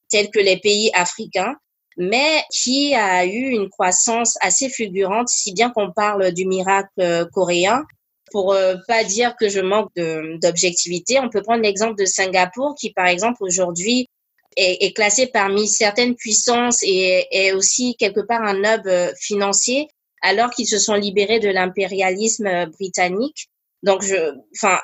tels 0.09 0.31
que 0.31 0.39
les 0.39 0.57
pays 0.57 0.89
africains 0.95 1.53
mais 1.99 2.43
qui 2.51 2.95
a 2.95 3.25
eu 3.25 3.49
une 3.49 3.69
croissance 3.69 4.37
assez 4.41 4.69
fulgurante, 4.69 5.27
si 5.27 5.53
bien 5.53 5.69
qu'on 5.69 5.91
parle 5.91 6.31
du 6.31 6.45
miracle 6.45 7.27
coréen. 7.33 7.83
Pour 8.31 8.53
euh, 8.53 8.75
pas 8.87 9.03
dire 9.03 9.35
que 9.39 9.49
je 9.49 9.59
manque 9.59 9.91
d'objectivité, 9.95 11.19
on 11.19 11.29
peut 11.29 11.41
prendre 11.41 11.63
l'exemple 11.63 11.95
de 11.95 12.05
Singapour, 12.05 12.75
qui 12.79 12.93
par 12.93 13.07
exemple 13.07 13.43
aujourd'hui 13.43 14.07
est, 14.55 14.83
est, 14.85 14.93
classé 14.93 15.27
parmi 15.27 15.67
certaines 15.67 16.15
puissances 16.15 16.83
et 16.83 17.25
est 17.31 17.53
aussi 17.53 17.95
quelque 17.97 18.21
part 18.21 18.43
un 18.43 18.63
hub 18.63 18.87
euh, 18.87 19.11
financier, 19.19 19.87
alors 20.21 20.51
qu'ils 20.51 20.67
se 20.67 20.77
sont 20.79 20.95
libérés 20.95 21.39
de 21.39 21.49
l'impérialisme 21.49 22.47
euh, 22.47 22.65
britannique. 22.67 23.49
Donc, 23.83 24.03
je, 24.03 24.35
enfin, 24.55 24.79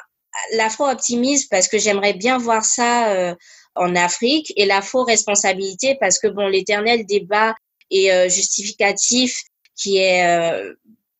l'afro-optimisme, 0.53 1.47
parce 1.49 1.67
que 1.67 1.77
j'aimerais 1.77 2.13
bien 2.13 2.37
voir 2.37 2.63
ça 2.63 3.11
euh, 3.11 3.35
en 3.75 3.95
Afrique, 3.95 4.53
et 4.55 4.65
l'afro-responsabilité, 4.65 5.95
parce 5.99 6.19
que 6.19 6.27
bon, 6.27 6.47
l'éternel 6.47 7.05
débat 7.05 7.55
et 7.91 8.09
justificatif 8.29 9.41
qui 9.75 9.97
est 9.97 10.23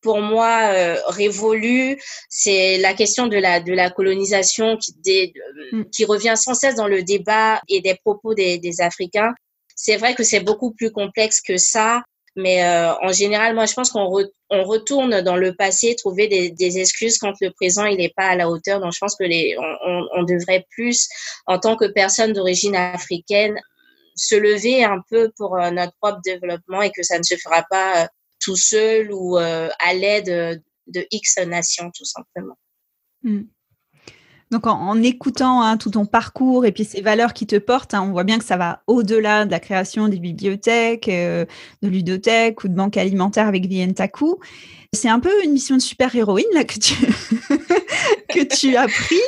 pour 0.05 0.21
moi 0.21 0.69
euh, 0.71 0.97
révolue, 1.07 1.99
c'est 2.29 2.77
la 2.77 2.93
question 2.93 3.25
de 3.25 3.37
la 3.37 3.59
de 3.59 3.73
la 3.73 3.89
colonisation 3.89 4.77
qui, 4.77 4.93
mm. 5.71 5.85
qui 5.91 6.05
revient 6.05 6.35
sans 6.37 6.53
cesse 6.53 6.75
dans 6.75 6.87
le 6.87 7.01
débat 7.01 7.59
et 7.67 7.81
des 7.81 7.95
propos 7.95 8.35
des, 8.35 8.59
des 8.59 8.81
Africains. 8.81 9.33
C'est 9.75 9.97
vrai 9.97 10.13
que 10.13 10.23
c'est 10.23 10.41
beaucoup 10.41 10.71
plus 10.71 10.91
complexe 10.91 11.41
que 11.41 11.57
ça, 11.57 12.03
mais 12.35 12.63
euh, 12.63 12.93
en 13.01 13.13
général, 13.13 13.55
moi, 13.55 13.65
je 13.65 13.73
pense 13.73 13.91
qu'on 13.91 14.11
on 14.49 14.63
retourne 14.63 15.21
dans 15.21 15.37
le 15.37 15.55
passé, 15.55 15.95
trouver 15.95 16.27
des, 16.27 16.79
excuses 16.79 17.17
quand 17.17 17.33
le 17.39 17.51
présent 17.51 17.85
il 17.85 17.97
n'est 17.97 18.13
pas 18.15 18.27
à 18.27 18.35
la 18.35 18.49
hauteur. 18.49 18.81
Donc, 18.81 18.91
je 18.93 18.99
pense 18.99 19.15
que 19.15 19.23
on, 20.17 20.23
devrait 20.23 20.65
plus, 20.71 21.07
en 21.45 21.59
tant 21.59 21.77
que 21.77 21.85
personne 21.85 22.33
d'origine 22.33 22.75
africaine, 22.75 23.57
se 24.15 24.35
lever 24.35 24.83
un 24.83 25.01
peu 25.09 25.31
pour 25.37 25.57
euh, 25.57 25.71
notre 25.71 25.93
propre 26.01 26.21
développement 26.23 26.81
et 26.81 26.91
que 26.91 27.03
ça 27.03 27.17
ne 27.17 27.23
se 27.23 27.35
fera 27.35 27.65
pas 27.69 28.07
tout 28.39 28.55
seul 28.55 29.11
ou 29.11 29.37
euh, 29.37 29.69
à 29.79 29.93
l'aide 29.93 30.61
de 30.87 31.07
X 31.11 31.37
nations, 31.37 31.91
tout 31.93 32.05
simplement. 32.05 32.57
Hmm. 33.23 33.43
Donc 34.51 34.67
en, 34.67 35.01
écoutant 35.01 35.61
hein, 35.61 35.77
tout 35.77 35.91
ton 35.91 36.05
parcours 36.05 36.65
et 36.65 36.71
puis 36.71 36.85
ces 36.85 37.01
valeurs 37.01 37.33
qui 37.33 37.47
te 37.47 37.55
portent, 37.55 37.93
hein, 37.93 38.03
on 38.07 38.11
voit 38.11 38.23
bien 38.23 38.37
que 38.37 38.45
ça 38.45 38.57
va 38.57 38.83
au-delà 38.87 39.45
de 39.45 39.51
la 39.51 39.59
création 39.59 40.07
des 40.07 40.19
bibliothèques, 40.19 41.09
euh, 41.09 41.45
de 41.81 41.87
ludothèques 41.87 42.63
ou 42.63 42.67
de 42.67 42.75
banques 42.75 42.97
alimentaires 42.97 43.47
avec 43.47 43.65
Vientaku. 43.65 44.37
C'est 44.93 45.09
un 45.09 45.19
peu 45.19 45.31
une 45.43 45.51
mission 45.51 45.75
de 45.75 45.81
super-héroïne 45.81 46.65
que 46.67 46.79
tu, 46.79 46.95
que 48.29 48.43
tu 48.55 48.75
as 48.75 48.87
pris. 48.87 49.19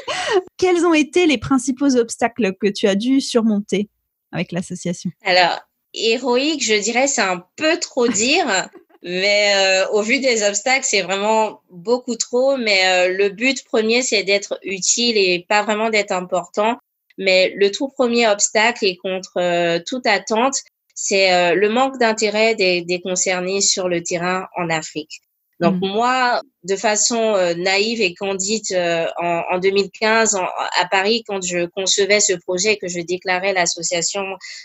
Quels 0.57 0.86
ont 0.86 0.93
été 0.93 1.25
les 1.25 1.38
principaux 1.38 1.97
obstacles 1.97 2.53
que 2.62 2.67
tu 2.67 2.88
as 2.88 2.95
dû 2.95 3.19
surmonter 3.19 3.89
avec 4.31 4.51
l'association? 4.51 5.09
Alors, 5.25 5.59
héroïque, 5.93 6.63
je 6.63 6.79
dirais, 6.79 7.07
c'est 7.07 7.21
un 7.21 7.43
peu 7.55 7.77
trop 7.77 8.07
dire. 8.07 8.69
Mais 9.04 9.54
euh, 9.56 9.88
au 9.92 10.01
vu 10.01 10.20
des 10.20 10.44
obstacles, 10.44 10.86
c'est 10.86 11.01
vraiment 11.01 11.62
beaucoup 11.70 12.16
trop. 12.16 12.58
Mais 12.58 12.88
euh, 12.88 13.18
le 13.18 13.30
but 13.30 13.63
premier, 13.66 14.01
c'est 14.01 14.24
d'être 14.24 14.60
utile 14.63 15.18
et 15.18 15.46
pas 15.48 15.63
vraiment 15.63 15.89
d'être 15.89 16.12
important. 16.12 16.77
Mais 17.18 17.54
le 17.56 17.72
tout 17.72 17.88
premier 17.89 18.27
obstacle 18.27 18.86
et 18.86 18.98
contre 18.98 19.38
euh, 19.38 19.80
toute 19.86 20.06
attente, 20.06 20.56
c'est 20.94 21.54
le 21.54 21.70
manque 21.70 22.00
d'intérêt 22.00 22.56
des, 22.56 22.82
des 22.82 23.00
concernés 23.00 23.62
sur 23.62 23.88
le 23.88 24.01
terrain 24.01 24.48
en 24.56 24.68
Afrique. 24.72 25.22
Donc 25.60 25.76
mmh. 25.76 25.88
moi, 25.88 26.42
de 26.64 26.76
façon 26.76 27.36
euh, 27.36 27.56
naïve 27.56 28.00
et 28.02 28.14
candide, 28.14 28.64
euh, 28.74 29.08
en, 29.18 29.42
en, 29.52 29.58
2015 29.58 30.36
à 30.36 30.86
Paris, 30.86 31.24
quand 31.28 31.44
je 31.44 31.66
concevais 31.66 32.20
ce 32.20 32.34
projet 32.34 32.78
que 32.78 32.88
je 32.88 33.00
déclarais 33.00 33.54
l'association 33.54 34.24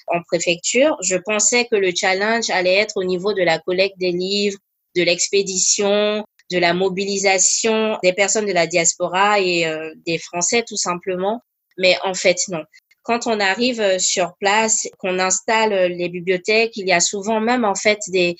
en 0.08 0.22
préfecture, 0.22 0.96
je 1.02 1.16
pensais 1.16 1.66
que 1.70 1.76
le 1.76 1.92
challenge 1.94 2.50
allait 2.50 2.74
être 2.74 2.96
au 2.96 3.04
niveau 3.04 3.32
de 3.32 3.42
la 3.42 3.58
collecte 3.58 3.98
des 3.98 4.12
livres, 4.12 4.58
de 4.94 5.02
l'expédition, 5.02 6.24
de 6.50 6.58
la 6.58 6.74
mobilisation 6.74 7.98
des 8.02 8.12
personnes 8.12 8.46
de 8.46 8.52
la 8.52 8.66
diaspora 8.66 9.40
et 9.40 9.66
euh, 9.66 9.90
des 10.06 10.18
Français 10.18 10.62
tout 10.66 10.76
simplement. 10.76 11.40
Mais 11.78 11.96
en 12.04 12.12
fait, 12.12 12.36
non. 12.48 12.62
Quand 13.02 13.26
on 13.26 13.40
arrive 13.40 13.98
sur 13.98 14.34
place, 14.38 14.86
qu'on 14.98 15.18
installe 15.18 15.72
les 15.92 16.08
bibliothèques, 16.08 16.76
il 16.76 16.86
y 16.86 16.92
a 16.92 17.00
souvent 17.00 17.40
même 17.40 17.64
en 17.64 17.74
fait 17.74 17.98
des 18.08 18.36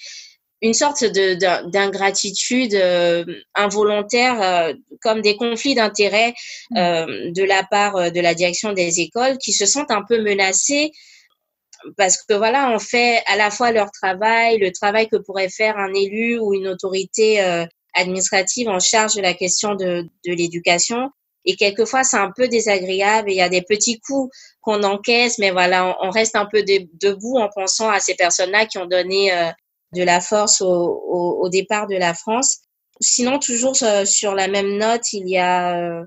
une 0.63 0.75
sorte 0.75 1.05
d'ingratitude 1.05 2.75
euh, 2.75 3.25
involontaire, 3.55 4.41
euh, 4.41 4.75
comme 5.03 5.21
des 5.21 5.37
conflits 5.37 5.75
d'intérêts 5.75 6.35
mmh. 6.71 6.77
euh, 6.77 7.31
de 7.33 7.43
la 7.43 7.65
part 7.65 8.13
de 8.13 8.21
la 8.21 8.35
direction 8.35 8.73
des 8.73 9.01
écoles 9.01 9.39
qui 9.39 9.53
se 9.53 9.67
sentent 9.67 9.91
un 9.91 10.05
peu 10.09 10.23
menacés 10.23 10.93
parce 11.97 12.23
que 12.23 12.35
voilà, 12.35 12.71
on 12.71 12.79
fait 12.79 13.23
à 13.27 13.37
la 13.37 13.51
fois 13.51 13.73
leur 13.73 13.91
travail, 13.91 14.59
le 14.59 14.71
travail 14.71 15.09
que 15.09 15.17
pourrait 15.17 15.49
faire 15.49 15.77
un 15.77 15.93
élu 15.95 16.39
ou 16.39 16.55
une 16.55 16.69
autorité 16.69 17.41
administrative 17.95 18.69
en 18.69 18.79
charge 18.79 19.17
de 19.17 19.21
la 19.21 19.35
question 19.35 19.75
de, 19.75 20.07
de 20.25 20.33
l'éducation. 20.33 21.11
Et 21.45 21.57
quelquefois, 21.57 22.05
c'est 22.05 22.19
un 22.19 22.31
peu 22.31 22.47
désagréable 22.47 23.31
et 23.31 23.33
il 23.33 23.39
y 23.39 23.43
a 23.43 23.49
des 23.49 23.63
petits 23.63 23.99
coups 23.99 24.33
qu'on 24.61 24.85
encaisse, 24.85 25.39
mais 25.39 25.51
voilà, 25.51 25.97
on, 26.01 26.11
reste 26.11 26.37
un 26.37 26.47
peu 26.47 26.63
debout 26.63 27.39
en 27.39 27.49
pensant 27.53 27.91
à 27.91 27.99
ces 27.99 28.15
personnes-là 28.15 28.67
qui 28.67 28.79
ont 28.79 28.87
donné 28.87 29.33
de 29.93 30.03
la 30.03 30.21
force 30.21 30.61
au, 30.61 31.39
au, 31.41 31.49
départ 31.49 31.87
de 31.87 31.97
la 31.97 32.15
France. 32.15 32.61
Sinon, 33.01 33.39
toujours 33.39 33.77
euh, 33.83 34.05
sur 34.05 34.35
la 34.35 34.49
même 34.49 34.77
note, 34.79 35.13
il 35.13 35.29
y 35.29 35.39
a 35.39 35.79
euh, 35.79 36.05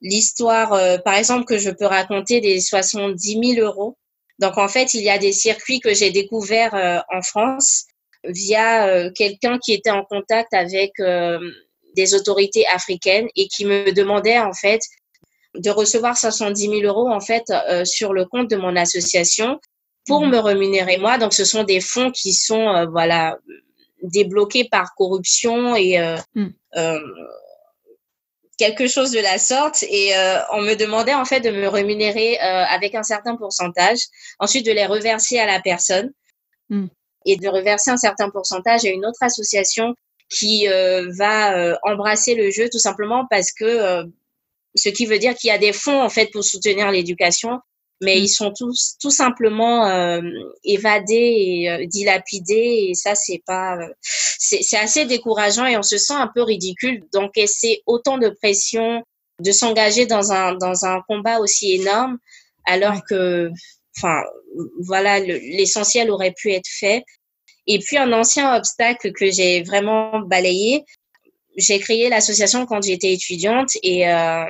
l'histoire, 0.00 0.72
euh, 0.72 0.98
par 0.98 1.14
exemple, 1.14 1.44
que 1.44 1.58
je 1.58 1.70
peux 1.70 1.86
raconter 1.86 2.40
des 2.40 2.60
70 2.60 3.54
000 3.54 3.66
euros. 3.66 3.96
Donc, 4.38 4.58
en 4.58 4.68
fait, 4.68 4.94
il 4.94 5.02
y 5.02 5.10
a 5.10 5.18
des 5.18 5.32
circuits 5.32 5.80
que 5.80 5.94
j'ai 5.94 6.10
découverts 6.10 7.04
en 7.08 7.22
France 7.22 7.84
via 8.24 9.08
quelqu'un 9.12 9.58
qui 9.64 9.72
était 9.72 9.92
en 9.92 10.04
contact 10.04 10.52
avec 10.54 10.90
des 11.94 12.14
autorités 12.14 12.66
africaines 12.66 13.28
et 13.36 13.46
qui 13.46 13.64
me 13.64 13.92
demandait, 13.92 14.40
en 14.40 14.52
fait, 14.52 14.80
de 15.54 15.70
recevoir 15.70 16.18
70 16.18 16.62
000 16.62 16.80
euros, 16.82 17.08
en 17.08 17.20
fait, 17.20 17.44
sur 17.84 18.12
le 18.12 18.24
compte 18.24 18.50
de 18.50 18.56
mon 18.56 18.74
association 18.74 19.60
pour 20.06 20.22
mhm. 20.22 20.32
me 20.32 20.38
rémunérer 20.38 20.98
moi. 20.98 21.18
Donc, 21.18 21.32
ce 21.32 21.44
sont 21.44 21.64
des 21.64 21.80
fonds 21.80 22.10
qui 22.10 22.32
sont, 22.32 22.68
euh, 22.68 22.86
voilà, 22.86 23.38
débloqués 24.02 24.64
par 24.64 24.94
corruption 24.94 25.74
et 25.74 25.98
euh, 25.98 26.16
mm. 26.34 26.48
euh, 26.76 27.00
quelque 28.58 28.86
chose 28.86 29.12
de 29.12 29.20
la 29.20 29.38
sorte. 29.38 29.82
Et 29.84 30.12
on 30.52 30.60
me 30.60 30.74
demandait 30.74 31.14
en 31.14 31.24
fait 31.24 31.40
de 31.40 31.50
me 31.50 31.68
rémunérer 31.68 32.38
avec 32.38 32.94
un 32.94 33.02
certain 33.02 33.36
pourcentage, 33.36 34.00
ensuite 34.38 34.66
de 34.66 34.72
les 34.72 34.84
reverser 34.84 35.38
à 35.38 35.46
la 35.46 35.58
personne 35.60 36.12
mm. 36.68 36.86
et 37.24 37.36
de 37.36 37.48
reverser 37.48 37.90
un 37.90 37.96
certain 37.96 38.28
pourcentage 38.28 38.84
à 38.84 38.90
une 38.90 39.06
autre 39.06 39.22
association 39.22 39.94
qui 40.28 40.66
va 41.16 41.78
embrasser 41.82 42.34
le 42.34 42.50
jeu 42.50 42.68
tout 42.70 42.78
simplement 42.78 43.26
parce 43.30 43.52
que 43.52 44.04
ce 44.74 44.88
qui 44.90 45.06
veut 45.06 45.18
dire 45.18 45.34
qu'il 45.34 45.48
y 45.48 45.52
a 45.52 45.58
des 45.58 45.72
fonds 45.72 46.02
en 46.02 46.10
fait 46.10 46.26
pour 46.30 46.44
soutenir 46.44 46.90
l'éducation 46.90 47.58
mais 48.00 48.16
mm. 48.16 48.22
ils 48.22 48.28
sont 48.28 48.52
tous 48.52 48.96
tout 49.00 49.10
simplement 49.10 49.86
euh, 49.86 50.20
évadés 50.64 51.34
et 51.38 51.70
euh, 51.70 51.86
dilapidés 51.86 52.88
et 52.88 52.94
ça 52.94 53.14
c'est 53.14 53.42
pas 53.46 53.76
euh, 53.76 53.88
c'est 54.38 54.76
assez 54.76 55.06
décourageant 55.06 55.66
et 55.66 55.76
on 55.76 55.82
se 55.82 55.96
sent 55.96 56.14
un 56.14 56.30
peu 56.32 56.42
ridicule. 56.42 57.02
D'encaisser 57.12 57.82
autant 57.86 58.18
de 58.18 58.28
pression 58.28 59.02
de 59.40 59.52
s'engager 59.52 60.06
dans 60.06 60.32
un 60.32 60.54
dans 60.54 60.84
un 60.84 61.00
combat 61.08 61.38
aussi 61.38 61.72
énorme 61.72 62.18
alors 62.66 63.02
que 63.08 63.50
enfin 63.96 64.22
voilà 64.80 65.18
l'essentiel 65.20 66.10
aurait 66.10 66.34
pu 66.36 66.52
être 66.52 66.68
fait. 66.68 67.04
Et 67.66 67.78
puis 67.78 67.96
un 67.96 68.12
ancien 68.12 68.54
obstacle 68.56 69.12
que 69.12 69.30
j'ai 69.30 69.62
vraiment 69.62 70.20
balayé 70.20 70.84
j'ai 71.56 71.78
créé 71.78 72.08
l'association 72.08 72.66
quand 72.66 72.82
j'étais 72.82 73.12
étudiante 73.12 73.70
et 73.82 74.08
euh, 74.08 74.44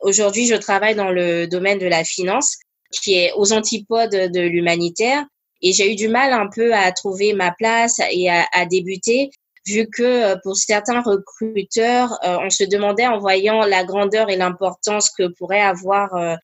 aujourd'hui 0.00 0.46
je 0.46 0.54
travaille 0.54 0.94
dans 0.94 1.10
le 1.10 1.46
domaine 1.46 1.78
de 1.78 1.86
la 1.86 2.04
finance 2.04 2.56
qui 3.00 3.14
est 3.14 3.32
aux 3.36 3.52
antipodes 3.52 4.10
de 4.10 4.40
l'humanitaire. 4.40 5.24
Et 5.62 5.72
j'ai 5.72 5.92
eu 5.92 5.96
du 5.96 6.08
mal 6.08 6.32
un 6.32 6.48
peu 6.54 6.74
à 6.74 6.92
trouver 6.92 7.32
ma 7.32 7.52
place 7.52 8.00
et 8.10 8.28
à, 8.30 8.66
débuter, 8.66 9.30
vu 9.66 9.88
que 9.90 10.02
euh, 10.02 10.36
pour 10.42 10.56
certains 10.56 11.00
recruteurs, 11.00 12.12
euh, 12.24 12.38
on 12.42 12.50
se 12.50 12.64
demandait 12.64 13.06
en 13.06 13.18
voyant 13.18 13.62
la 13.62 13.84
grandeur 13.84 14.30
et 14.30 14.36
l'importance 14.36 15.10
que 15.10 15.28
pourrait 15.38 15.60
avoir 15.60 16.14
euh, 16.14 16.34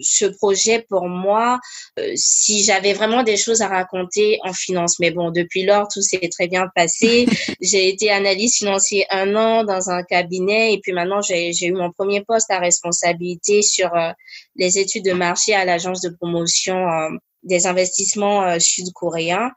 ce 0.00 0.26
projet 0.26 0.84
pour 0.88 1.08
moi 1.08 1.58
euh, 1.98 2.12
si 2.14 2.64
j'avais 2.64 2.92
vraiment 2.92 3.22
des 3.22 3.36
choses 3.36 3.62
à 3.62 3.68
raconter 3.68 4.38
en 4.44 4.52
finance. 4.52 4.98
Mais 4.98 5.10
bon, 5.10 5.30
depuis 5.30 5.64
lors, 5.64 5.88
tout 5.88 6.02
s'est 6.02 6.28
très 6.30 6.48
bien 6.48 6.68
passé. 6.74 7.26
j'ai 7.60 7.88
été 7.88 8.10
analyste 8.10 8.58
financier 8.58 9.06
un 9.10 9.34
an 9.36 9.64
dans 9.64 9.90
un 9.90 10.02
cabinet 10.02 10.74
et 10.74 10.80
puis 10.80 10.92
maintenant, 10.92 11.20
j'ai 11.22 11.52
eu 11.66 11.72
mon 11.72 11.90
premier 11.92 12.22
poste 12.22 12.50
à 12.50 12.58
responsabilité 12.58 13.62
sur 13.62 13.94
euh, 13.94 14.10
les 14.56 14.78
études 14.78 15.04
de 15.04 15.12
marché 15.12 15.54
à 15.54 15.64
l'agence 15.64 16.00
de 16.00 16.10
promotion 16.10 16.88
euh, 16.88 17.10
des 17.42 17.66
investissements 17.66 18.58
sud-coréens. 18.58 19.52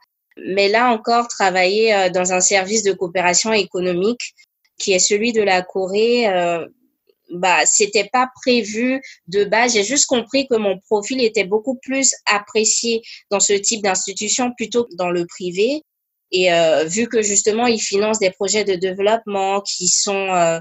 Mais 0.46 0.68
là 0.68 0.92
encore, 0.92 1.26
travailler 1.26 2.08
dans 2.14 2.32
un 2.32 2.40
service 2.40 2.84
de 2.84 2.92
coopération 2.92 3.52
économique 3.52 4.32
qui 4.80 4.92
est 4.92 4.98
celui 4.98 5.32
de 5.32 5.42
la 5.42 5.62
Corée, 5.62 6.26
euh, 6.26 6.66
bah, 7.32 7.64
c'était 7.66 8.08
pas 8.12 8.28
prévu 8.42 9.00
de 9.26 9.44
base. 9.44 9.74
J'ai 9.74 9.84
juste 9.84 10.06
compris 10.06 10.46
que 10.48 10.56
mon 10.56 10.78
profil 10.78 11.22
était 11.22 11.44
beaucoup 11.44 11.78
plus 11.82 12.14
apprécié 12.26 13.02
dans 13.30 13.40
ce 13.40 13.52
type 13.52 13.82
d'institution 13.82 14.52
plutôt 14.56 14.84
que 14.84 14.94
dans 14.96 15.10
le 15.10 15.26
privé. 15.26 15.82
Et 16.32 16.52
euh, 16.52 16.84
vu 16.84 17.08
que 17.08 17.22
justement, 17.22 17.66
ils 17.66 17.80
financent 17.80 18.20
des 18.20 18.30
projets 18.30 18.64
de 18.64 18.74
développement 18.74 19.60
qui 19.62 19.88
sont 19.88 20.28
euh, 20.32 20.60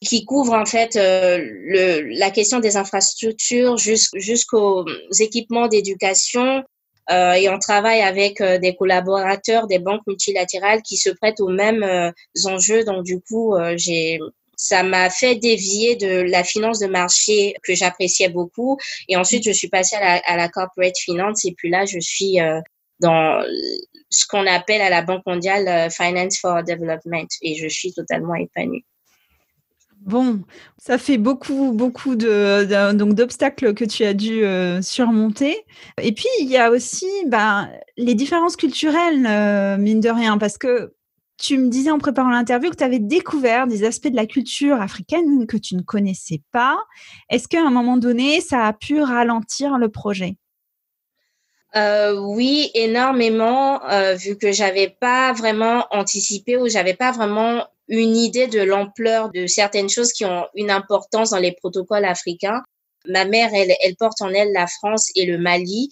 qui 0.00 0.24
couvrent 0.24 0.54
en 0.54 0.64
fait 0.64 0.96
euh, 0.96 1.38
le, 1.38 2.18
la 2.18 2.30
question 2.30 2.58
des 2.60 2.76
infrastructures 2.76 3.76
jusqu'aux 3.76 4.86
équipements 5.18 5.68
d'éducation. 5.68 6.64
Euh, 7.10 7.32
et 7.32 7.48
on 7.48 7.58
travaille 7.58 8.00
avec 8.00 8.40
euh, 8.40 8.58
des 8.58 8.76
collaborateurs 8.76 9.66
des 9.66 9.78
banques 9.78 10.06
multilatérales 10.06 10.80
qui 10.82 10.96
se 10.96 11.10
prêtent 11.10 11.40
aux 11.40 11.48
mêmes 11.48 12.12
enjeux. 12.44 12.84
Donc 12.84 13.04
du 13.04 13.20
coup, 13.20 13.54
j'ai 13.76 14.18
ça 14.60 14.82
m'a 14.82 15.08
fait 15.08 15.36
dévier 15.36 15.96
de 15.96 16.20
la 16.30 16.44
finance 16.44 16.80
de 16.80 16.86
marché 16.86 17.54
que 17.62 17.74
j'appréciais 17.74 18.28
beaucoup. 18.28 18.76
Et 19.08 19.16
ensuite, 19.16 19.42
je 19.44 19.52
suis 19.52 19.68
passée 19.68 19.96
à 19.96 20.36
la, 20.36 20.48
corporate 20.50 20.98
finance. 20.98 21.46
Et 21.46 21.54
puis 21.56 21.70
là, 21.70 21.86
je 21.86 21.98
suis 21.98 22.36
dans 23.00 23.42
ce 24.10 24.26
qu'on 24.26 24.46
appelle 24.46 24.82
à 24.82 24.90
la 24.90 25.00
Banque 25.00 25.24
mondiale 25.24 25.90
Finance 25.90 26.38
for 26.38 26.62
Development. 26.62 27.26
Et 27.40 27.54
je 27.54 27.68
suis 27.68 27.94
totalement 27.94 28.34
épanouie. 28.34 28.84
Bon, 30.00 30.40
ça 30.78 30.96
fait 30.96 31.18
beaucoup, 31.18 31.72
beaucoup 31.72 32.16
de, 32.16 32.92
donc 32.94 33.14
d'obstacles 33.14 33.74
que 33.74 33.84
tu 33.84 34.04
as 34.04 34.14
dû 34.14 34.44
euh, 34.44 34.80
surmonter. 34.80 35.58
Et 36.00 36.12
puis 36.12 36.28
il 36.40 36.48
y 36.48 36.56
a 36.56 36.70
aussi 36.70 37.06
ben, 37.26 37.70
les 37.98 38.14
différences 38.14 38.56
culturelles, 38.56 39.26
euh, 39.26 39.76
mine 39.76 40.00
de 40.00 40.08
rien, 40.08 40.38
parce 40.38 40.56
que 40.56 40.94
tu 41.40 41.58
me 41.58 41.68
disais 41.68 41.90
en 41.90 41.98
préparant 41.98 42.30
l'interview 42.30 42.70
que 42.70 42.76
tu 42.76 42.84
avais 42.84 42.98
découvert 42.98 43.66
des 43.66 43.84
aspects 43.84 44.08
de 44.08 44.16
la 44.16 44.26
culture 44.26 44.80
africaine 44.80 45.46
que 45.46 45.56
tu 45.56 45.74
ne 45.74 45.82
connaissais 45.82 46.42
pas. 46.52 46.78
Est-ce 47.30 47.48
qu'à 47.48 47.62
un 47.62 47.70
moment 47.70 47.96
donné, 47.96 48.40
ça 48.40 48.66
a 48.66 48.72
pu 48.72 49.00
ralentir 49.00 49.78
le 49.78 49.88
projet? 49.88 50.36
Euh, 51.76 52.20
oui, 52.20 52.70
énormément, 52.74 53.80
vu 54.16 54.36
que 54.36 54.52
j'avais 54.52 54.94
pas 55.00 55.32
vraiment 55.32 55.86
anticipé 55.90 56.56
ou 56.56 56.68
j'avais 56.68 56.94
pas 56.94 57.12
vraiment 57.12 57.64
une 57.88 58.16
idée 58.16 58.46
de 58.46 58.60
l'ampleur 58.60 59.30
de 59.30 59.46
certaines 59.46 59.88
choses 59.88 60.12
qui 60.12 60.24
ont 60.24 60.46
une 60.54 60.70
importance 60.70 61.30
dans 61.30 61.38
les 61.38 61.52
protocoles 61.52 62.04
africains. 62.04 62.62
Ma 63.06 63.24
mère, 63.24 63.50
elle, 63.52 63.72
elle 63.82 63.96
porte 63.96 64.20
en 64.22 64.28
elle 64.28 64.52
la 64.52 64.66
France 64.66 65.10
et 65.16 65.26
le 65.26 65.38
Mali. 65.38 65.90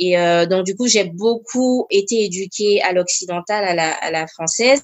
Et 0.00 0.18
euh, 0.18 0.46
donc, 0.46 0.64
du 0.64 0.74
coup, 0.74 0.88
j'ai 0.88 1.04
beaucoup 1.04 1.86
été 1.90 2.24
éduquée 2.24 2.82
à 2.82 2.92
l'occidental, 2.92 3.64
à 3.64 3.74
la, 3.74 3.92
à 3.92 4.10
la 4.10 4.26
française. 4.26 4.82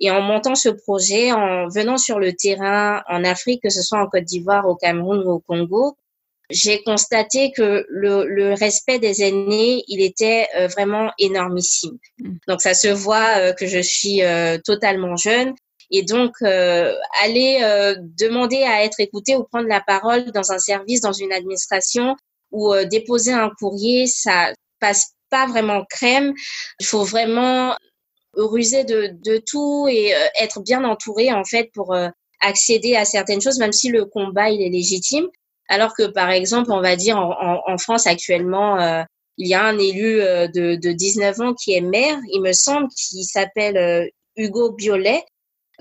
Et 0.00 0.10
en 0.10 0.22
montant 0.22 0.54
ce 0.54 0.70
projet, 0.70 1.32
en 1.32 1.68
venant 1.68 1.98
sur 1.98 2.18
le 2.18 2.32
terrain 2.32 3.02
en 3.08 3.22
Afrique, 3.24 3.62
que 3.62 3.70
ce 3.70 3.82
soit 3.82 4.00
en 4.00 4.06
Côte 4.06 4.24
d'Ivoire, 4.24 4.66
au 4.66 4.74
Cameroun 4.74 5.22
ou 5.26 5.32
au 5.32 5.38
Congo, 5.40 5.96
j'ai 6.48 6.82
constaté 6.82 7.52
que 7.52 7.84
le, 7.88 8.24
le, 8.26 8.54
respect 8.54 8.98
des 8.98 9.22
aînés, 9.22 9.84
il 9.86 10.02
était 10.02 10.46
euh, 10.56 10.66
vraiment 10.66 11.12
énormissime. 11.18 11.98
Mm. 12.18 12.36
Donc 12.48 12.62
ça 12.62 12.74
se 12.74 12.88
voit 12.88 13.38
euh, 13.38 13.52
que 13.52 13.66
je 13.66 13.80
suis 13.80 14.22
totalement 14.64 15.16
jeune, 15.16 15.54
et 15.92 16.02
donc, 16.02 16.32
euh, 16.40 16.94
aller 17.22 17.60
euh, 17.62 17.94
demander 18.18 18.62
à 18.62 18.82
être 18.82 18.98
écouté 18.98 19.36
ou 19.36 19.44
prendre 19.44 19.68
la 19.68 19.82
parole 19.82 20.32
dans 20.32 20.50
un 20.50 20.58
service, 20.58 21.02
dans 21.02 21.12
une 21.12 21.32
administration 21.32 22.16
ou 22.52 22.72
euh, 22.72 22.84
déposer 22.84 23.32
un 23.32 23.50
courrier, 23.58 24.06
ça 24.06 24.52
passe 24.80 25.12
pas 25.30 25.46
vraiment 25.46 25.84
crème. 25.88 26.32
Il 26.80 26.86
faut 26.86 27.04
vraiment 27.04 27.76
ruser 28.34 28.84
de, 28.84 29.14
de 29.24 29.42
tout 29.46 29.86
et 29.90 30.14
être 30.40 30.62
bien 30.62 30.84
entouré 30.84 31.32
en 31.32 31.44
fait 31.44 31.70
pour 31.74 31.94
accéder 32.40 32.96
à 32.96 33.04
certaines 33.04 33.42
choses, 33.42 33.58
même 33.58 33.72
si 33.72 33.88
le 33.88 34.06
combat 34.06 34.50
il 34.50 34.62
est 34.62 34.70
légitime. 34.70 35.26
Alors 35.68 35.94
que 35.94 36.04
par 36.04 36.30
exemple, 36.30 36.72
on 36.72 36.80
va 36.80 36.96
dire 36.96 37.18
en, 37.18 37.60
en, 37.66 37.78
France 37.78 38.06
actuellement, 38.06 39.04
il 39.36 39.48
y 39.48 39.54
a 39.54 39.64
un 39.64 39.78
élu 39.78 40.16
de, 40.16 40.76
de 40.76 40.92
19 40.92 41.40
ans 41.40 41.54
qui 41.54 41.74
est 41.74 41.82
maire, 41.82 42.18
il 42.30 42.40
me 42.40 42.52
semble, 42.52 42.88
qui 42.88 43.24
s'appelle 43.24 44.10
Hugo 44.36 44.72
Biolay 44.72 45.22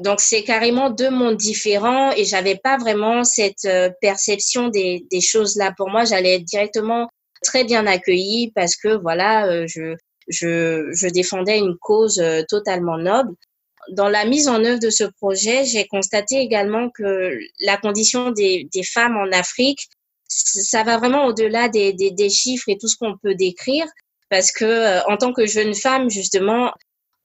donc 0.01 0.19
c'est 0.19 0.43
carrément 0.43 0.89
deux 0.89 1.09
mondes 1.09 1.37
différents 1.37 2.11
et 2.11 2.25
j'avais 2.25 2.55
pas 2.55 2.77
vraiment 2.77 3.23
cette 3.23 3.65
euh, 3.65 3.89
perception 4.01 4.69
des, 4.69 5.05
des 5.11 5.21
choses 5.21 5.55
là. 5.55 5.73
Pour 5.77 5.89
moi, 5.89 6.05
j'allais 6.05 6.35
être 6.35 6.43
directement 6.43 7.09
très 7.43 7.63
bien 7.63 7.85
accueillie 7.87 8.51
parce 8.55 8.75
que 8.75 8.99
voilà, 9.01 9.47
euh, 9.47 9.65
je, 9.67 9.95
je, 10.27 10.89
je 10.93 11.07
défendais 11.07 11.57
une 11.57 11.77
cause 11.79 12.19
euh, 12.19 12.41
totalement 12.47 12.97
noble. 12.97 13.33
Dans 13.91 14.09
la 14.09 14.25
mise 14.25 14.47
en 14.47 14.63
œuvre 14.63 14.79
de 14.79 14.89
ce 14.89 15.03
projet, 15.03 15.65
j'ai 15.65 15.87
constaté 15.87 16.37
également 16.37 16.89
que 16.89 17.37
la 17.59 17.77
condition 17.77 18.31
des, 18.31 18.67
des 18.73 18.83
femmes 18.83 19.17
en 19.17 19.31
Afrique, 19.31 19.87
ça 20.27 20.83
va 20.83 20.97
vraiment 20.97 21.25
au-delà 21.25 21.67
des, 21.67 21.93
des, 21.93 22.11
des 22.11 22.29
chiffres 22.29 22.69
et 22.69 22.77
tout 22.77 22.87
ce 22.87 22.95
qu'on 22.95 23.17
peut 23.17 23.35
décrire 23.35 23.85
parce 24.29 24.51
que 24.51 25.05
en 25.11 25.17
tant 25.17 25.33
que 25.33 25.45
jeune 25.45 25.75
femme, 25.75 26.09
justement, 26.09 26.71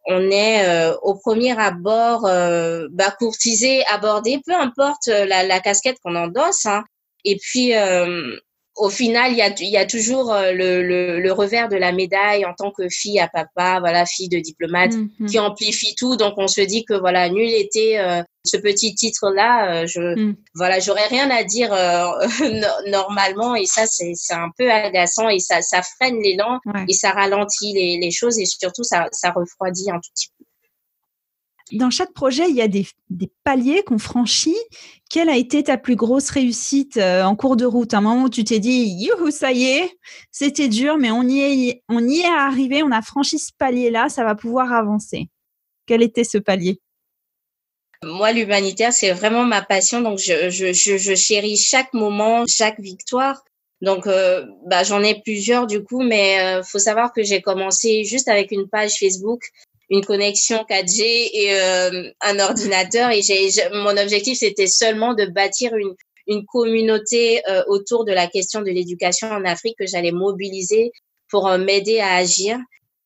on 0.07 0.31
est 0.31 0.67
euh, 0.67 0.95
au 1.03 1.15
premier 1.15 1.59
abord 1.59 2.27
euh, 2.27 2.87
bah, 2.91 3.15
courtisé, 3.19 3.85
abordé, 3.87 4.41
peu 4.47 4.55
importe 4.55 5.09
euh, 5.09 5.25
la, 5.27 5.43
la 5.43 5.61
casquette 5.61 5.99
qu'on 6.03 6.15
endosse. 6.15 6.67
Hein. 6.67 6.85
Et 7.25 7.37
puis, 7.37 7.75
euh, 7.75 8.37
au 8.77 8.91
final, 8.91 9.33
il 9.33 9.39
y 9.39 9.43
a, 9.43 9.53
y 9.59 9.77
a 9.77 9.87
toujours 9.87 10.33
euh, 10.33 10.53
le, 10.53 10.83
le, 10.83 11.19
le, 11.19 11.33
revers 11.33 11.69
de 11.69 11.77
la 11.77 11.93
médaille 11.93 12.45
en 12.45 12.53
tant 12.53 12.71
que 12.71 12.89
fille 12.91 13.19
à 13.19 13.27
papa, 13.27 13.81
voilà, 13.81 14.05
fille 14.05 14.29
de 14.29 14.39
diplomate, 14.39 14.93
mm-hmm. 14.93 15.27
qui 15.27 15.39
amplifie 15.39 15.95
tout. 15.95 16.17
Donc, 16.17 16.35
on 16.37 16.47
se 16.47 16.61
dit 16.61 16.85
que 16.85 16.93
voilà, 16.93 17.31
nul 17.31 17.49
était 17.49 17.99
euh, 17.99 18.23
ce 18.45 18.59
petit 18.59 18.95
titre-là. 18.95 19.83
Euh, 19.83 19.87
je, 19.87 20.01
mm. 20.01 20.37
voilà, 20.55 20.79
j'aurais 20.79 21.07
rien 21.07 21.31
à 21.31 21.43
dire 21.43 21.71
normalement, 22.87 23.55
et 23.55 23.65
ça, 23.65 23.87
c'est 23.87 24.13
un 24.31 24.51
peu 24.59 24.71
agaçant 24.71 25.31
et 25.31 25.39
ça, 25.39 25.63
ça 25.63 25.81
freine 25.83 26.21
l'élan 26.21 26.59
ouais. 26.67 26.85
et 26.89 26.93
ça 26.93 27.13
ralentit 27.13 27.73
les, 27.73 27.99
les, 27.99 28.11
choses 28.11 28.39
et 28.39 28.45
surtout, 28.45 28.85
ça, 28.85 29.07
ça 29.13 29.31
refroidit 29.31 29.91
un 29.91 29.97
tout 29.97 30.11
petit 30.15 30.29
peu 30.36 30.36
dans 31.73 31.91
chaque 31.91 32.13
projet, 32.13 32.49
il 32.49 32.55
y 32.55 32.63
a 32.63 32.69
des, 32.69 32.87
paliers 33.43 33.83
qu'on 33.83 33.99
franchit. 33.99 34.57
Quelle 35.11 35.29
a 35.29 35.37
été 35.37 35.65
ta 35.65 35.79
plus 35.79 35.97
grosse 35.97 36.31
réussite 36.31 36.97
euh, 36.97 37.25
en 37.25 37.35
cours 37.35 37.57
de 37.57 37.65
route? 37.65 37.95
Un 37.95 38.01
moment 38.01 38.25
où 38.25 38.29
tu 38.29 38.45
t'es 38.45 38.59
dit, 38.59 38.87
youhou, 38.87 39.31
ça 39.31 39.53
y 39.53 39.65
est, 39.65 39.99
c'était 40.31 40.69
dur, 40.69 40.97
mais 40.99 41.11
on 41.11 41.23
y 41.23 41.41
est, 41.41 41.83
on 41.89 42.07
y 42.07 42.21
est 42.21 42.27
arrivé, 42.27 42.83
on 42.83 42.93
a 42.93 43.03
franchi 43.03 43.39
ce 43.39 43.51
palier-là, 43.59 44.09
ça 44.09 44.25
va 44.25 44.35
pouvoir 44.35 44.73
avancer. 44.73 45.29
Quel 45.87 46.03
était 46.03 46.25
ce 46.25 46.39
palier? 46.39 46.81
Moi, 48.05 48.33
l'humanitaire, 48.33 48.93
c'est 48.93 49.13
vraiment 49.13 49.45
ma 49.45 49.63
passion. 49.63 50.01
Donc, 50.01 50.19
je, 50.19 51.15
chéris 51.17 51.57
chaque 51.57 51.93
moment, 51.95 52.45
chaque 52.47 52.79
victoire. 52.79 53.43
Donc, 53.83 54.07
euh, 54.07 54.47
bah, 54.67 54.85
j'en 54.85 55.03
ai 55.03 55.21
plusieurs 55.21 55.67
du 55.67 55.83
coup, 55.83 56.03
mais 56.03 56.41
euh, 56.41 56.63
faut 56.63 56.79
savoir 56.79 57.13
que 57.13 57.23
j'ai 57.23 57.43
commencé 57.43 58.05
juste 58.05 58.29
avec 58.29 58.51
une 58.51 58.69
page 58.69 58.95
Facebook 58.95 59.51
une 59.89 60.05
connexion 60.05 60.65
4G 60.69 61.03
et 61.03 61.55
euh, 61.55 62.11
un 62.21 62.39
ordinateur. 62.41 63.11
Et 63.11 63.23
j'ai, 63.23 63.49
mon 63.73 63.97
objectif, 63.97 64.39
c'était 64.39 64.67
seulement 64.67 65.15
de 65.15 65.27
bâtir 65.27 65.75
une, 65.77 65.95
une 66.27 66.45
communauté 66.47 67.43
euh, 67.49 67.63
autour 67.69 68.05
de 68.05 68.13
la 68.13 68.27
question 68.27 68.61
de 68.61 68.71
l'éducation 68.71 69.29
en 69.29 69.45
Afrique 69.45 69.77
que 69.79 69.87
j'allais 69.87 70.13
mobiliser 70.13 70.93
pour 71.31 71.49
euh, 71.49 71.59
m'aider 71.59 72.01
à 72.01 72.15
agir. 72.15 72.59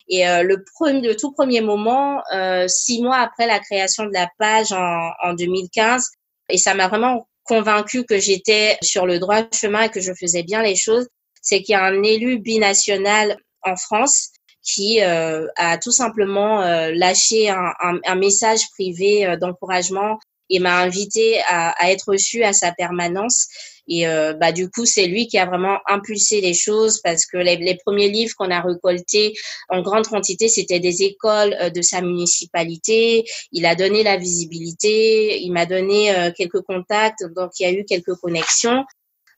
Et 0.09 0.29
euh, 0.29 0.43
le, 0.43 0.65
premier, 0.75 1.07
le 1.07 1.17
tout 1.17 1.33
premier 1.33 1.61
moment, 1.61 2.23
euh, 2.35 2.67
six 2.67 3.01
mois 3.01 3.19
après 3.19 3.47
la 3.47 3.61
création 3.61 4.05
de 4.07 4.13
la 4.13 4.29
page 4.39 4.73
en, 4.73 5.11
en 5.23 5.35
2015, 5.35 6.05
et 6.49 6.59
ça 6.59 6.75
m'a 6.75 6.89
vraiment 6.89 7.29
convaincu 7.45 8.05
que 8.05 8.19
j'étais 8.19 8.77
sur 8.83 9.07
le 9.07 9.19
droit 9.19 9.43
chemin 9.53 9.83
et 9.83 9.89
que 9.89 10.01
je 10.01 10.13
faisais 10.13 10.43
bien 10.43 10.63
les 10.63 10.77
choses, 10.77 11.07
c'est 11.43 11.63
qu'il 11.63 11.75
y 11.75 11.77
a 11.77 11.85
un 11.85 12.03
élu 12.03 12.39
binational 12.39 13.37
en 13.63 13.77
France 13.77 14.31
qui 14.63 15.03
euh, 15.03 15.47
a 15.57 15.79
tout 15.79 15.91
simplement 15.91 16.63
euh, 16.63 16.93
lâché 16.95 17.49
un, 17.49 17.73
un, 17.81 17.99
un, 18.05 18.15
message 18.15 18.69
privé 18.71 19.27
euh, 19.27 19.37
d'encouragement 19.37 20.19
et 20.51 20.59
m'a 20.59 20.79
invité 20.81 21.41
à, 21.47 21.71
à, 21.83 21.91
être 21.91 22.11
reçue 22.11 22.43
à 22.43 22.53
sa 22.53 22.73
permanence. 22.73 23.47
Et 23.89 24.07
euh, 24.07 24.35
bah, 24.35 24.53
du 24.53 24.71
coup, 24.71 24.87
c'est 24.87 25.07
lui 25.07 25.27
qui 25.27 25.39
a 25.39 25.47
vraiment 25.47 25.79
impulsé 25.89 26.41
les 26.41 26.55
choses 26.55 27.01
parce 27.03 27.27
que 27.27 27.39
les, 27.39 27.57
les 27.57 27.77
premiers 27.85 28.09
livres 28.09 28.35
qu'on 28.37 28.51
a 28.51 28.61
récoltés 28.61 29.35
en 29.69 29.83
grande 29.83 30.07
quantité, 30.07 30.49
c'était 30.49 30.81
des 30.81 31.03
écoles 31.03 31.57
euh, 31.61 31.71
de 31.71 31.83
sa 31.83 32.01
municipalité. 32.01 33.25
Il 33.53 33.67
a 33.67 33.75
donné 33.75 34.03
la 34.03 34.17
visibilité, 34.17 35.41
il 35.41 35.53
m'a 35.53 35.67
donné 35.67 36.15
euh, 36.15 36.31
quelques 36.37 36.63
contacts, 36.63 37.25
donc 37.35 37.51
il 37.59 37.63
y 37.65 37.67
a 37.67 37.73
eu 37.73 37.85
quelques 37.85 38.15
connexions. 38.15 38.85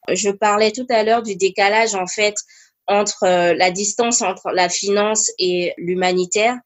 Je 0.09 0.31
parlais 0.31 0.73
tout 0.73 0.87
à 0.91 1.05
l'heure 1.05 1.23
du 1.23 1.37
décalage 1.37 1.95
en 1.95 2.07
fait 2.07 2.35
entre 2.93 3.25
euh, 3.25 3.55
la 3.55 3.71
distance 3.71 4.23
entre 4.23 4.51
la 4.53 4.69
finance 4.69 5.31
et 5.39 5.75
l'humanitaire. 5.77 6.57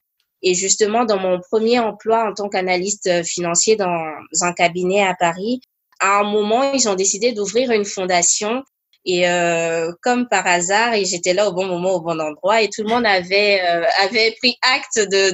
Et 0.42 0.54
justement, 0.54 1.04
dans 1.04 1.18
mon 1.18 1.40
premier 1.40 1.80
emploi 1.80 2.28
en 2.28 2.34
tant 2.34 2.48
qu'analyste 2.48 3.24
financier 3.24 3.76
dans 3.76 4.12
un 4.42 4.52
cabinet 4.52 5.02
à 5.02 5.14
Paris, 5.14 5.60
à 6.00 6.20
un 6.20 6.24
moment, 6.24 6.72
ils 6.72 6.88
ont 6.88 6.94
décidé 6.94 7.32
d'ouvrir 7.32 7.70
une 7.70 7.84
fondation 7.84 8.62
Et 9.04 9.28
euh, 9.28 9.92
comme 10.02 10.28
par 10.28 10.46
hasard, 10.46 10.94
et 10.94 11.04
j'étais 11.04 11.32
là 11.32 11.48
au 11.48 11.52
bon 11.52 11.66
moment, 11.66 11.94
au 11.94 12.00
bon 12.00 12.20
endroit, 12.20 12.60
et 12.62 12.68
tout 12.68 12.82
le 12.82 12.88
monde 12.88 13.06
avait 13.06 13.60
euh, 13.62 13.84
avait 14.02 14.34
pris 14.40 14.56
acte 14.62 14.98
de, 14.98 15.30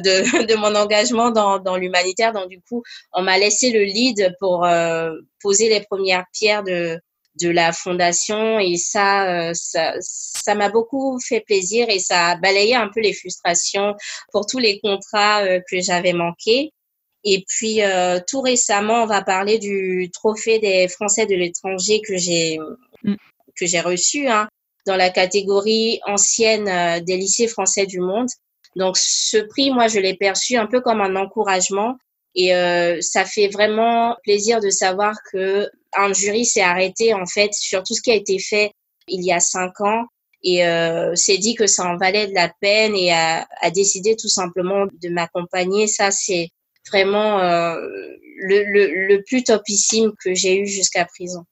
de, 0.46 0.54
mon 0.56 0.74
engagement 0.74 1.30
dans, 1.30 1.58
dans 1.58 1.76
l'humanitaire. 1.76 2.32
Donc 2.32 2.48
du 2.48 2.60
coup, 2.68 2.82
on 3.12 3.22
m'a 3.22 3.38
laissé 3.38 3.70
le 3.70 3.82
lead 3.82 4.36
pour 4.40 4.64
euh, 4.64 5.10
poser 5.40 5.68
les 5.68 5.80
premières 5.80 6.26
pierres 6.32 6.62
de 6.62 7.00
de 7.40 7.48
la 7.48 7.72
fondation, 7.72 8.58
et 8.58 8.76
ça 8.76 9.48
euh, 9.48 9.52
ça 9.54 9.94
ça 10.00 10.54
m'a 10.54 10.68
beaucoup 10.68 11.18
fait 11.20 11.40
plaisir 11.40 11.88
et 11.88 11.98
ça 11.98 12.28
a 12.28 12.36
balayé 12.36 12.74
un 12.74 12.88
peu 12.88 13.00
les 13.00 13.14
frustrations 13.14 13.94
pour 14.32 14.46
tous 14.46 14.58
les 14.58 14.80
contrats 14.80 15.42
euh, 15.44 15.60
que 15.70 15.80
j'avais 15.80 16.12
manqués. 16.12 16.72
Et 17.24 17.44
puis 17.46 17.80
tout 18.26 18.40
récemment, 18.40 19.04
on 19.04 19.06
va 19.06 19.22
parler 19.22 19.58
du 19.58 20.10
trophée 20.12 20.58
des 20.58 20.88
Français 20.88 21.24
de 21.24 21.36
l'étranger 21.36 22.00
que 22.04 22.16
j'ai 22.16 22.58
mm 23.04 23.14
que 23.58 23.66
j'ai 23.66 23.80
reçu 23.80 24.28
hein, 24.28 24.48
dans 24.86 24.96
la 24.96 25.10
catégorie 25.10 26.00
ancienne 26.06 26.68
euh, 26.68 27.00
des 27.00 27.16
lycées 27.16 27.48
français 27.48 27.86
du 27.86 28.00
monde. 28.00 28.28
Donc 28.76 28.96
ce 28.96 29.38
prix, 29.38 29.70
moi, 29.70 29.88
je 29.88 29.98
l'ai 29.98 30.14
perçu 30.14 30.56
un 30.56 30.66
peu 30.66 30.80
comme 30.80 31.00
un 31.00 31.16
encouragement 31.16 31.96
et 32.34 32.54
euh, 32.54 32.98
ça 33.00 33.24
fait 33.24 33.48
vraiment 33.48 34.16
plaisir 34.22 34.60
de 34.60 34.70
savoir 34.70 35.14
que 35.32 35.68
un 35.96 36.12
jury 36.12 36.46
s'est 36.46 36.62
arrêté 36.62 37.12
en 37.12 37.26
fait 37.26 37.52
sur 37.52 37.82
tout 37.82 37.94
ce 37.94 38.00
qui 38.00 38.10
a 38.10 38.14
été 38.14 38.38
fait 38.38 38.72
il 39.08 39.24
y 39.24 39.32
a 39.32 39.40
cinq 39.40 39.80
ans 39.80 40.04
et 40.42 40.66
euh, 40.66 41.14
s'est 41.14 41.38
dit 41.38 41.54
que 41.54 41.66
ça 41.66 41.84
en 41.84 41.96
valait 41.96 42.26
de 42.26 42.34
la 42.34 42.50
peine 42.60 42.96
et 42.96 43.12
a, 43.12 43.46
décidé 43.72 44.16
tout 44.16 44.28
simplement 44.28 44.86
de 44.86 45.08
m'accompagner. 45.08 45.86
Ça, 45.86 46.10
c'est 46.10 46.48
vraiment 46.90 47.38
euh, 47.38 47.76
le, 48.40 49.22
plus 49.24 49.44
topissime 49.44 50.12
que 50.24 50.34
j'ai 50.34 50.58
eu 50.58 50.66
jusqu'à 50.66 51.04
présent. 51.04 51.44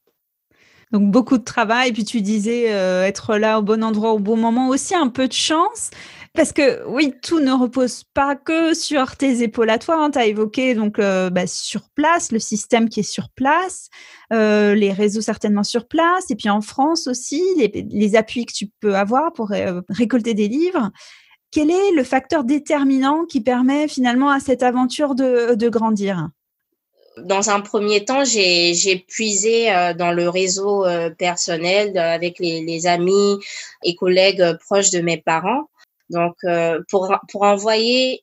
Donc 0.90 1.08
beaucoup 1.08 1.38
de 1.38 1.44
travail. 1.44 1.92
Puis 1.92 2.04
tu 2.04 2.20
disais 2.20 2.64
être 2.64 3.36
là 3.36 3.60
au 3.60 3.62
bon 3.62 3.84
endroit 3.84 4.12
au 4.12 4.18
bon 4.18 4.36
moment, 4.36 4.68
aussi 4.68 4.96
un 4.96 5.06
peu 5.06 5.28
de 5.28 5.32
chance. 5.32 5.90
Parce 6.34 6.52
que 6.52 6.86
oui, 6.86 7.12
tout 7.22 7.40
ne 7.40 7.52
repose 7.52 8.04
pas 8.14 8.36
que 8.36 8.72
sur 8.72 9.16
tes 9.16 9.42
épaules 9.42 9.68
à 9.68 9.78
toi. 9.78 9.96
Hein. 9.96 10.10
Tu 10.12 10.18
as 10.18 10.26
évoqué 10.26 10.74
donc 10.74 10.98
euh, 10.98 11.28
bah, 11.28 11.46
sur 11.46 11.90
place, 11.94 12.30
le 12.30 12.38
système 12.38 12.88
qui 12.88 13.00
est 13.00 13.02
sur 13.02 13.30
place, 13.30 13.88
euh, 14.32 14.74
les 14.74 14.92
réseaux 14.92 15.22
certainement 15.22 15.64
sur 15.64 15.88
place, 15.88 16.30
et 16.30 16.36
puis 16.36 16.48
en 16.48 16.60
France 16.60 17.08
aussi, 17.08 17.42
les, 17.56 18.16
appuis 18.16 18.46
que 18.46 18.52
tu 18.52 18.68
peux 18.80 18.94
avoir 18.94 19.32
pour 19.32 19.50
récolter 19.88 20.34
des 20.34 20.48
livres. 20.48 20.90
Quel 21.52 21.70
est 21.70 21.90
le 21.92 22.04
facteur 22.04 22.44
déterminant 22.44 23.24
qui 23.24 23.40
permet 23.40 23.88
finalement 23.88 24.30
à 24.30 24.38
cette 24.38 24.62
aventure 24.62 25.16
de, 25.16 25.68
grandir? 25.68 26.28
Dans 27.18 27.50
un 27.50 27.60
premier 27.60 28.04
temps, 28.04 28.24
j'ai 28.24 29.04
puisé 29.08 29.72
euh, 29.72 29.92
dans 29.92 30.12
le 30.12 30.28
réseau 30.28 30.86
euh, 30.86 31.10
personnel 31.10 31.98
avec 31.98 32.38
les, 32.38 32.86
amis 32.86 33.38
et 33.82 33.96
collègues 33.96 34.40
euh, 34.40 34.54
proches 34.54 34.90
de 34.90 35.00
mes 35.00 35.16
parents. 35.16 35.68
Donc, 36.10 36.34
pour, 36.90 37.14
pour 37.30 37.42
envoyer 37.42 38.22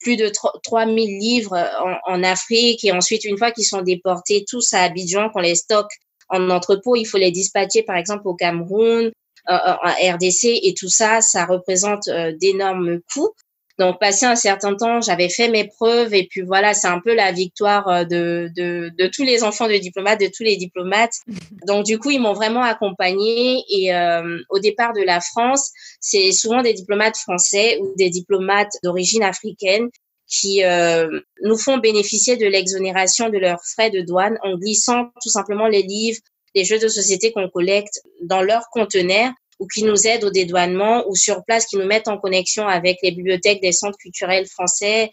plus 0.00 0.16
de 0.16 0.30
3000 0.62 1.18
livres 1.18 1.56
en, 1.80 2.14
en, 2.14 2.22
Afrique 2.22 2.84
et 2.84 2.92
ensuite, 2.92 3.24
une 3.24 3.38
fois 3.38 3.50
qu'ils 3.50 3.64
sont 3.64 3.82
déportés 3.82 4.44
tous 4.48 4.74
à 4.74 4.82
Abidjan, 4.82 5.30
qu'on 5.30 5.40
les 5.40 5.54
stocke 5.54 5.92
en 6.28 6.50
entrepôt, 6.50 6.96
il 6.96 7.04
faut 7.04 7.18
les 7.18 7.30
dispatcher, 7.30 7.82
par 7.82 7.96
exemple, 7.96 8.26
au 8.26 8.34
Cameroun, 8.34 9.12
en 9.48 10.12
RDC 10.14 10.44
et 10.62 10.74
tout 10.76 10.88
ça, 10.88 11.20
ça 11.20 11.44
représente 11.44 12.08
d'énormes 12.40 13.00
coûts. 13.12 13.32
Donc, 13.78 14.00
passé 14.00 14.24
un 14.24 14.36
certain 14.36 14.74
temps, 14.74 15.00
j'avais 15.02 15.28
fait 15.28 15.48
mes 15.48 15.68
preuves 15.68 16.14
et 16.14 16.26
puis 16.26 16.40
voilà, 16.40 16.72
c'est 16.72 16.86
un 16.86 17.00
peu 17.00 17.14
la 17.14 17.30
victoire 17.32 17.86
euh, 17.88 18.04
de, 18.04 18.50
de, 18.56 18.90
de, 18.96 19.06
tous 19.06 19.22
les 19.22 19.44
enfants 19.44 19.68
de 19.68 19.76
diplomates, 19.76 20.20
de 20.20 20.30
tous 20.34 20.44
les 20.44 20.56
diplomates. 20.56 21.14
Donc, 21.66 21.84
du 21.84 21.98
coup, 21.98 22.10
ils 22.10 22.20
m'ont 22.20 22.32
vraiment 22.32 22.62
accompagnée 22.62 23.62
et 23.68 23.94
euh, 23.94 24.38
au 24.48 24.58
départ 24.58 24.94
de 24.94 25.02
la 25.02 25.20
France, 25.20 25.72
c'est 26.00 26.32
souvent 26.32 26.62
des 26.62 26.72
diplomates 26.72 27.18
français 27.18 27.78
ou 27.82 27.92
des 27.96 28.08
diplomates 28.08 28.72
d'origine 28.82 29.22
africaine 29.22 29.90
qui 30.26 30.64
euh, 30.64 31.20
nous 31.42 31.56
font 31.56 31.78
bénéficier 31.78 32.36
de 32.36 32.46
l'exonération 32.46 33.28
de 33.28 33.38
leurs 33.38 33.62
frais 33.64 33.90
de 33.90 34.00
douane 34.00 34.38
en 34.42 34.56
glissant 34.56 35.10
tout 35.22 35.28
simplement 35.28 35.68
les 35.68 35.82
livres, 35.82 36.18
les 36.54 36.64
jeux 36.64 36.78
de 36.78 36.88
société 36.88 37.30
qu'on 37.32 37.48
collecte 37.48 38.00
dans 38.22 38.42
leur 38.42 38.68
conteneur 38.70 39.30
ou 39.58 39.66
qui 39.66 39.84
nous 39.84 40.06
aident 40.06 40.24
au 40.24 40.30
dédouanement 40.30 41.04
ou 41.08 41.16
sur 41.16 41.44
place 41.44 41.66
qui 41.66 41.76
nous 41.76 41.86
mettent 41.86 42.08
en 42.08 42.18
connexion 42.18 42.66
avec 42.68 42.98
les 43.02 43.10
bibliothèques 43.10 43.62
des 43.62 43.72
centres 43.72 43.98
culturels 43.98 44.46
français 44.46 45.10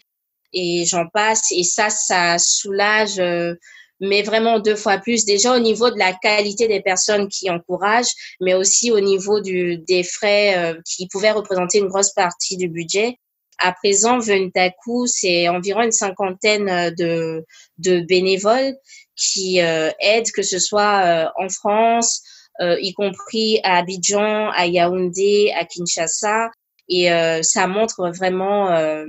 et 0.52 0.84
j'en 0.86 1.06
passe. 1.08 1.50
Et 1.50 1.64
ça, 1.64 1.90
ça 1.90 2.38
soulage, 2.38 3.18
euh, 3.18 3.54
mais 4.00 4.22
vraiment 4.22 4.60
deux 4.60 4.76
fois 4.76 4.98
plus. 4.98 5.24
Déjà 5.24 5.54
au 5.54 5.58
niveau 5.58 5.90
de 5.90 5.98
la 5.98 6.12
qualité 6.12 6.68
des 6.68 6.80
personnes 6.80 7.28
qui 7.28 7.50
encouragent, 7.50 8.12
mais 8.40 8.54
aussi 8.54 8.90
au 8.90 9.00
niveau 9.00 9.40
du, 9.40 9.78
des 9.78 10.04
frais 10.04 10.56
euh, 10.56 10.80
qui 10.84 11.08
pouvaient 11.08 11.32
représenter 11.32 11.78
une 11.78 11.88
grosse 11.88 12.12
partie 12.12 12.56
du 12.56 12.68
budget. 12.68 13.18
À 13.58 13.72
présent, 13.72 14.18
Ventaku, 14.18 15.06
c'est 15.06 15.48
environ 15.48 15.82
une 15.82 15.92
cinquantaine 15.92 16.68
euh, 16.68 16.90
de, 16.90 17.44
de 17.78 18.00
bénévoles 18.00 18.74
qui 19.16 19.58
aident, 19.58 20.32
que 20.34 20.42
ce 20.42 20.58
soit 20.58 21.32
en 21.36 21.48
France, 21.48 22.20
euh, 22.20 22.33
y 22.60 22.92
compris 22.94 23.60
à 23.62 23.78
Abidjan, 23.78 24.50
à 24.50 24.66
Yaoundé, 24.66 25.52
à 25.56 25.64
Kinshasa. 25.64 26.50
Et 26.88 27.10
euh, 27.10 27.42
ça 27.42 27.66
montre 27.66 28.10
vraiment 28.10 28.70
euh, 28.70 29.06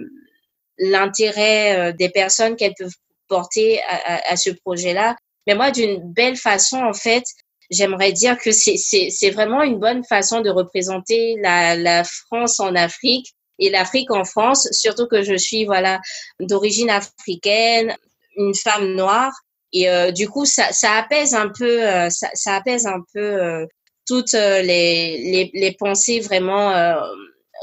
l'intérêt 0.77 1.93
des 1.93 2.09
personnes 2.09 2.55
qu'elles 2.55 2.73
peuvent 2.77 2.95
porter 3.27 3.81
à, 3.83 4.15
à, 4.15 4.31
à 4.33 4.35
ce 4.37 4.49
projet-là. 4.49 5.15
Mais 5.47 5.55
moi, 5.55 5.71
d'une 5.71 6.01
belle 6.13 6.37
façon, 6.37 6.77
en 6.77 6.93
fait, 6.93 7.23
j'aimerais 7.69 8.11
dire 8.11 8.37
que 8.37 8.51
c'est 8.51 9.29
vraiment 9.31 9.61
une 9.63 9.79
bonne 9.79 10.03
façon 10.03 10.41
de 10.41 10.49
représenter 10.49 11.35
la, 11.41 11.75
la 11.75 12.03
France 12.03 12.59
en 12.59 12.75
Afrique 12.75 13.33
et 13.59 13.69
l'Afrique 13.69 14.11
en 14.11 14.23
France, 14.23 14.67
surtout 14.71 15.07
que 15.07 15.23
je 15.23 15.35
suis 15.35 15.65
voilà 15.65 16.01
d'origine 16.39 16.89
africaine, 16.89 17.95
une 18.35 18.53
femme 18.53 18.93
noire 18.95 19.33
et 19.75 19.89
euh, 19.89 20.11
du 20.11 20.29
coup, 20.29 20.45
ça, 20.45 20.71
ça, 20.71 20.93
apaise 20.93 21.35
un 21.35 21.49
peu, 21.49 21.85
euh, 21.85 22.09
ça, 22.09 22.29
ça, 22.33 22.55
apaise 22.55 22.87
un 22.87 23.01
peu 23.13 23.19
euh, 23.19 23.65
toutes 24.07 24.31
les, 24.31 24.61
les, 24.63 25.51
les, 25.53 25.71
pensées 25.73 26.21
vraiment 26.21 26.71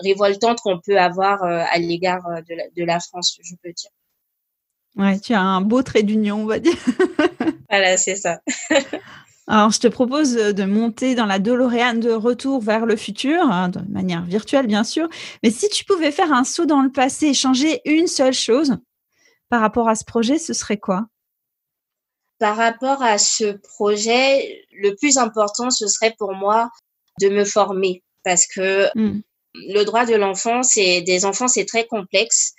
révoltantes 0.04 0.60
qu'on 0.60 0.78
peut 0.78 0.98
avoir 0.98 1.42
à 1.42 1.78
l'égard 1.78 2.22
de, 2.48 2.54
la, 2.54 2.64
de 2.76 2.84
la 2.84 3.00
France, 3.00 3.38
je 3.42 3.54
peux 3.62 3.72
dire. 3.72 3.90
Ouais, 4.96 5.18
tu 5.20 5.32
as 5.32 5.40
un 5.40 5.62
beau 5.62 5.82
trait 5.82 6.02
d'union, 6.02 6.42
on 6.42 6.46
va 6.46 6.58
dire. 6.58 6.76
voilà, 7.70 7.96
c'est 7.96 8.16
ça. 8.16 8.40
Alors, 9.46 9.70
je 9.70 9.80
te 9.80 9.88
propose 9.88 10.34
de 10.34 10.64
monter 10.64 11.14
dans 11.14 11.26
la 11.26 11.38
DeLorean 11.38 11.94
de 11.94 12.10
retour 12.10 12.60
vers 12.60 12.84
le 12.84 12.96
futur, 12.96 13.40
hein, 13.40 13.70
de 13.70 13.80
manière 13.90 14.22
virtuelle, 14.22 14.66
bien 14.66 14.84
sûr. 14.84 15.08
Mais 15.42 15.50
si 15.50 15.68
tu 15.70 15.84
pouvais 15.86 16.12
faire 16.12 16.32
un 16.32 16.44
saut 16.44 16.66
dans 16.66 16.82
le 16.82 16.92
passé 16.92 17.28
et 17.28 17.34
changer 17.34 17.80
une 17.86 18.06
seule 18.06 18.34
chose 18.34 18.76
par 19.48 19.62
rapport 19.62 19.88
à 19.88 19.94
ce 19.94 20.04
projet, 20.04 20.38
ce 20.38 20.52
serait 20.52 20.78
quoi? 20.78 21.06
Par 22.42 22.56
rapport 22.56 23.00
à 23.04 23.18
ce 23.18 23.52
projet, 23.52 24.66
le 24.72 24.96
plus 24.96 25.16
important, 25.16 25.70
ce 25.70 25.86
serait 25.86 26.12
pour 26.18 26.34
moi 26.34 26.70
de 27.20 27.28
me 27.28 27.44
former 27.44 28.02
parce 28.24 28.48
que 28.48 28.88
mm. 28.96 29.20
le 29.54 29.84
droit 29.84 30.06
de 30.06 30.16
l'enfant, 30.16 30.64
c'est 30.64 31.02
des 31.02 31.24
enfants, 31.24 31.46
c'est 31.46 31.66
très 31.66 31.86
complexe. 31.86 32.54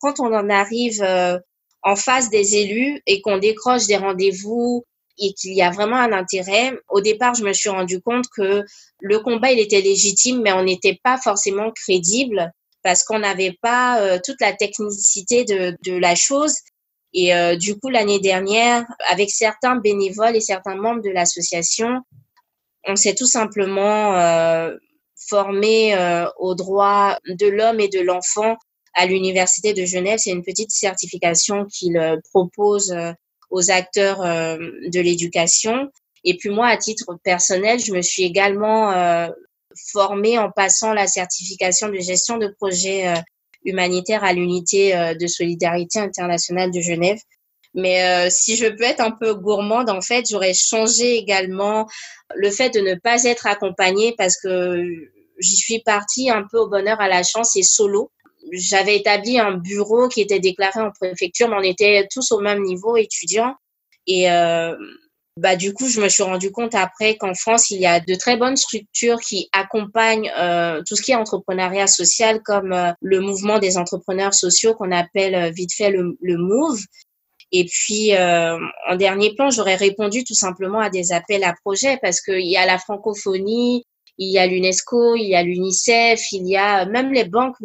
Quand 0.00 0.18
on 0.18 0.34
en 0.34 0.50
arrive 0.50 1.00
euh, 1.04 1.38
en 1.82 1.94
face 1.94 2.28
des 2.30 2.56
élus 2.56 3.00
et 3.06 3.20
qu'on 3.20 3.38
décroche 3.38 3.86
des 3.86 3.98
rendez-vous 3.98 4.82
et 5.16 5.32
qu'il 5.34 5.54
y 5.54 5.62
a 5.62 5.70
vraiment 5.70 5.98
un 5.98 6.12
intérêt, 6.12 6.72
au 6.88 7.00
départ, 7.00 7.34
je 7.34 7.44
me 7.44 7.52
suis 7.52 7.70
rendu 7.70 8.00
compte 8.00 8.26
que 8.36 8.64
le 8.98 9.18
combat, 9.20 9.52
il 9.52 9.60
était 9.60 9.80
légitime, 9.80 10.42
mais 10.42 10.52
on 10.54 10.64
n'était 10.64 10.98
pas 11.04 11.18
forcément 11.18 11.70
crédible 11.70 12.50
parce 12.82 13.04
qu'on 13.04 13.20
n'avait 13.20 13.56
pas 13.62 14.00
euh, 14.00 14.18
toute 14.24 14.40
la 14.40 14.54
technicité 14.54 15.44
de, 15.44 15.76
de 15.84 15.96
la 15.96 16.16
chose 16.16 16.56
et 17.12 17.34
euh, 17.34 17.56
du 17.56 17.78
coup, 17.78 17.88
l'année 17.88 18.20
dernière, 18.20 18.84
avec 19.08 19.30
certains 19.30 19.76
bénévoles 19.76 20.36
et 20.36 20.40
certains 20.40 20.76
membres 20.76 21.02
de 21.02 21.10
l'association, 21.10 22.00
on 22.86 22.96
s'est 22.96 23.14
tout 23.14 23.26
simplement 23.26 24.14
euh, 24.14 24.76
formé 25.28 25.94
euh, 25.94 26.26
aux 26.38 26.54
droits 26.54 27.18
de 27.26 27.46
l'homme 27.46 27.80
et 27.80 27.88
de 27.88 28.00
l'enfant 28.00 28.56
à 28.94 29.06
l'Université 29.06 29.74
de 29.74 29.84
Genève. 29.84 30.18
C'est 30.18 30.30
une 30.30 30.44
petite 30.44 30.70
certification 30.70 31.66
qu'il 31.66 31.96
euh, 31.96 32.16
propose 32.30 32.92
euh, 32.92 33.12
aux 33.50 33.70
acteurs 33.70 34.20
de 34.20 35.00
l'éducation. 35.00 35.90
Et 36.22 36.36
puis 36.36 36.50
moi, 36.50 36.68
à 36.68 36.76
titre 36.76 37.18
personnel, 37.24 37.80
je 37.80 37.92
me 37.92 38.00
suis 38.00 38.22
également 38.22 38.94
formée 39.90 40.38
en 40.38 40.52
passant 40.52 40.94
la 40.94 41.08
certification 41.08 41.88
de 41.88 41.98
gestion 41.98 42.38
de 42.38 42.46
projet 42.46 43.12
humanitaire 43.64 44.24
à 44.24 44.32
l'unité 44.32 44.96
euh, 44.96 45.14
de 45.14 45.26
solidarité 45.26 45.98
internationale 45.98 46.70
de 46.70 46.80
Genève. 46.80 47.18
Mais 47.74 48.04
euh, 48.04 48.30
si 48.30 48.56
je 48.56 48.66
peux 48.66 48.82
être 48.82 49.00
un 49.00 49.12
peu 49.12 49.34
gourmande, 49.34 49.90
en 49.90 50.00
fait, 50.00 50.24
j'aurais 50.28 50.54
changé 50.54 51.16
également 51.16 51.86
le 52.34 52.50
fait 52.50 52.70
de 52.70 52.80
ne 52.80 52.94
pas 52.94 53.24
être 53.24 53.46
accompagnée 53.46 54.14
parce 54.18 54.36
que 54.40 54.84
j'y 55.38 55.56
suis 55.56 55.80
partie 55.80 56.30
un 56.30 56.44
peu 56.50 56.58
au 56.58 56.68
bonheur 56.68 57.00
à 57.00 57.08
la 57.08 57.22
chance 57.22 57.56
et 57.56 57.62
solo. 57.62 58.10
J'avais 58.52 58.96
établi 58.96 59.38
un 59.38 59.52
bureau 59.52 60.08
qui 60.08 60.20
était 60.20 60.40
déclaré 60.40 60.80
en 60.80 60.90
préfecture, 60.90 61.48
mais 61.48 61.56
on 61.56 61.62
était 61.62 62.08
tous 62.10 62.32
au 62.32 62.40
même 62.40 62.62
niveau 62.62 62.96
étudiant. 62.96 63.54
Et 64.06 64.30
euh, 64.30 64.74
bah, 65.36 65.56
du 65.56 65.72
coup, 65.72 65.88
je 65.88 66.00
me 66.00 66.08
suis 66.08 66.22
rendu 66.22 66.50
compte 66.50 66.74
après 66.74 67.16
qu'en 67.16 67.34
France, 67.34 67.70
il 67.70 67.80
y 67.80 67.86
a 67.86 68.00
de 68.00 68.14
très 68.14 68.36
bonnes 68.36 68.56
structures 68.56 69.20
qui 69.20 69.48
accompagnent 69.52 70.30
euh, 70.36 70.82
tout 70.86 70.96
ce 70.96 71.02
qui 71.02 71.12
est 71.12 71.16
entrepreneuriat 71.16 71.86
social, 71.86 72.42
comme 72.42 72.72
euh, 72.72 72.92
le 73.00 73.20
mouvement 73.20 73.58
des 73.58 73.78
entrepreneurs 73.78 74.34
sociaux 74.34 74.74
qu'on 74.74 74.90
appelle 74.90 75.34
euh, 75.34 75.50
vite 75.50 75.72
fait 75.72 75.90
le, 75.90 76.18
le 76.20 76.36
MOVE. 76.36 76.80
Et 77.52 77.64
puis, 77.64 78.12
en 78.16 78.96
dernier 78.96 79.34
plan, 79.34 79.50
j'aurais 79.50 79.74
répondu 79.74 80.22
tout 80.22 80.34
simplement 80.34 80.78
à 80.78 80.88
des 80.88 81.12
appels 81.12 81.42
à 81.42 81.52
projets 81.64 81.98
parce 82.00 82.20
qu'il 82.20 82.46
y 82.46 82.56
a 82.56 82.64
la 82.64 82.78
francophonie, 82.78 83.82
il 84.18 84.30
y 84.32 84.38
a 84.38 84.46
l'UNESCO, 84.46 85.16
il 85.16 85.28
y 85.28 85.34
a 85.34 85.42
l'UNICEF, 85.42 86.30
il 86.30 86.48
y 86.48 86.56
a 86.56 86.86
même 86.86 87.12
les 87.12 87.24
banques 87.24 87.56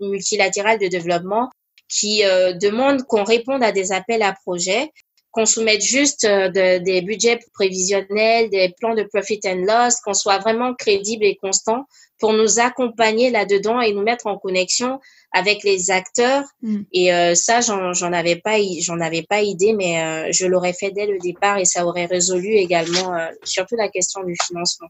multilatérales 0.00 0.78
de 0.80 0.88
développement 0.88 1.48
qui 1.88 2.22
demandent 2.60 3.04
qu'on 3.04 3.24
réponde 3.24 3.62
à 3.62 3.72
des 3.72 3.92
appels 3.92 4.22
à 4.22 4.34
projets 4.44 4.90
qu'on 5.32 5.46
soumette 5.46 5.82
juste 5.82 6.24
euh, 6.24 6.48
des 6.50 7.02
budgets 7.02 7.40
prévisionnels, 7.54 8.50
des 8.50 8.74
plans 8.78 8.94
de 8.94 9.02
profit 9.02 9.40
and 9.46 9.64
loss, 9.66 9.96
qu'on 10.00 10.14
soit 10.14 10.38
vraiment 10.38 10.74
crédible 10.74 11.24
et 11.24 11.36
constant 11.36 11.86
pour 12.18 12.34
nous 12.34 12.60
accompagner 12.60 13.30
là-dedans 13.30 13.80
et 13.80 13.92
nous 13.92 14.02
mettre 14.02 14.26
en 14.26 14.38
connexion 14.38 15.00
avec 15.32 15.64
les 15.64 15.90
acteurs. 15.90 16.44
Mm. 16.60 16.82
Et 16.92 17.12
euh, 17.12 17.34
ça, 17.34 17.60
j'en 17.60 18.12
avais 18.12 18.36
pas, 18.36 18.58
j'en 18.80 19.00
avais 19.00 19.22
pas 19.22 19.40
idée, 19.42 19.72
mais 19.72 20.02
euh, 20.02 20.28
je 20.30 20.46
l'aurais 20.46 20.74
fait 20.74 20.90
dès 20.90 21.06
le 21.06 21.18
départ 21.18 21.58
et 21.58 21.64
ça 21.64 21.86
aurait 21.86 22.06
résolu 22.06 22.50
également 22.50 23.16
surtout 23.42 23.76
la 23.76 23.88
question 23.88 24.22
du 24.22 24.36
financement. 24.46 24.88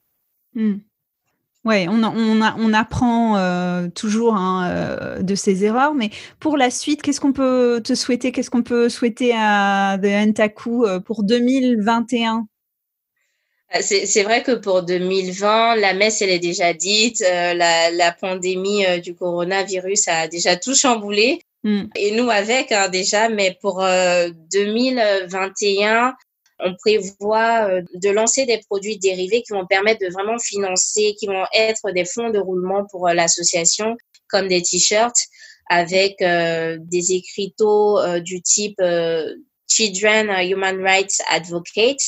Mm. 0.54 0.78
Oui, 1.64 1.86
on, 1.88 2.02
on, 2.02 2.72
apprend 2.72 3.36
euh, 3.36 3.86
toujours 3.88 4.34
hein, 4.34 4.68
euh, 4.68 5.22
de 5.22 5.36
ses 5.36 5.64
erreurs, 5.64 5.94
mais 5.94 6.10
pour 6.40 6.56
la 6.56 6.70
suite, 6.70 7.02
qu'est-ce 7.02 7.20
qu'on 7.20 7.32
peut 7.32 7.80
te 7.84 7.94
souhaiter? 7.94 8.32
Qu'est-ce 8.32 8.50
qu'on 8.50 8.64
peut 8.64 8.88
souhaiter 8.88 9.32
à 9.32 9.96
The 10.02 10.06
Entaku 10.06 10.84
euh, 10.84 10.98
pour 10.98 11.22
2021 11.22 12.46
c'est 13.80 14.22
vrai 14.22 14.42
que 14.42 14.52
pour 14.52 14.82
2020, 14.82 15.76
la 15.76 15.94
messe, 15.94 16.20
elle 16.20 16.28
est 16.28 16.38
déjà 16.38 16.74
dite. 16.74 17.20
la, 17.20 18.12
pandémie 18.20 18.84
du 19.00 19.14
coronavirus 19.14 20.08
a 20.08 20.28
déjà 20.28 20.56
tout 20.56 20.74
chamboulé. 20.74 21.40
Hmm. 21.64 21.84
Et 21.96 22.10
nous 22.14 22.28
avec 22.28 22.70
hein, 22.70 22.90
déjà, 22.90 23.30
mais 23.30 23.56
pour 23.62 23.82
2021, 24.52 26.12
on 26.62 26.74
prévoit 26.76 27.68
euh, 27.68 27.82
de 27.94 28.10
lancer 28.10 28.46
des 28.46 28.58
produits 28.58 28.98
dérivés 28.98 29.42
qui 29.42 29.52
vont 29.52 29.66
permettre 29.66 30.00
de 30.00 30.12
vraiment 30.12 30.38
financer, 30.38 31.14
qui 31.18 31.26
vont 31.26 31.44
être 31.54 31.90
des 31.92 32.04
fonds 32.04 32.30
de 32.30 32.38
roulement 32.38 32.86
pour 32.90 33.08
euh, 33.08 33.14
l'association, 33.14 33.96
comme 34.28 34.48
des 34.48 34.62
t-shirts 34.62 35.16
avec 35.68 36.20
euh, 36.22 36.76
des 36.80 37.12
écriteaux 37.12 37.98
du 38.18 38.42
type 38.42 38.82
Children 39.68 40.28
Human 40.50 40.82
Rights 40.82 41.22
Advocate 41.30 42.02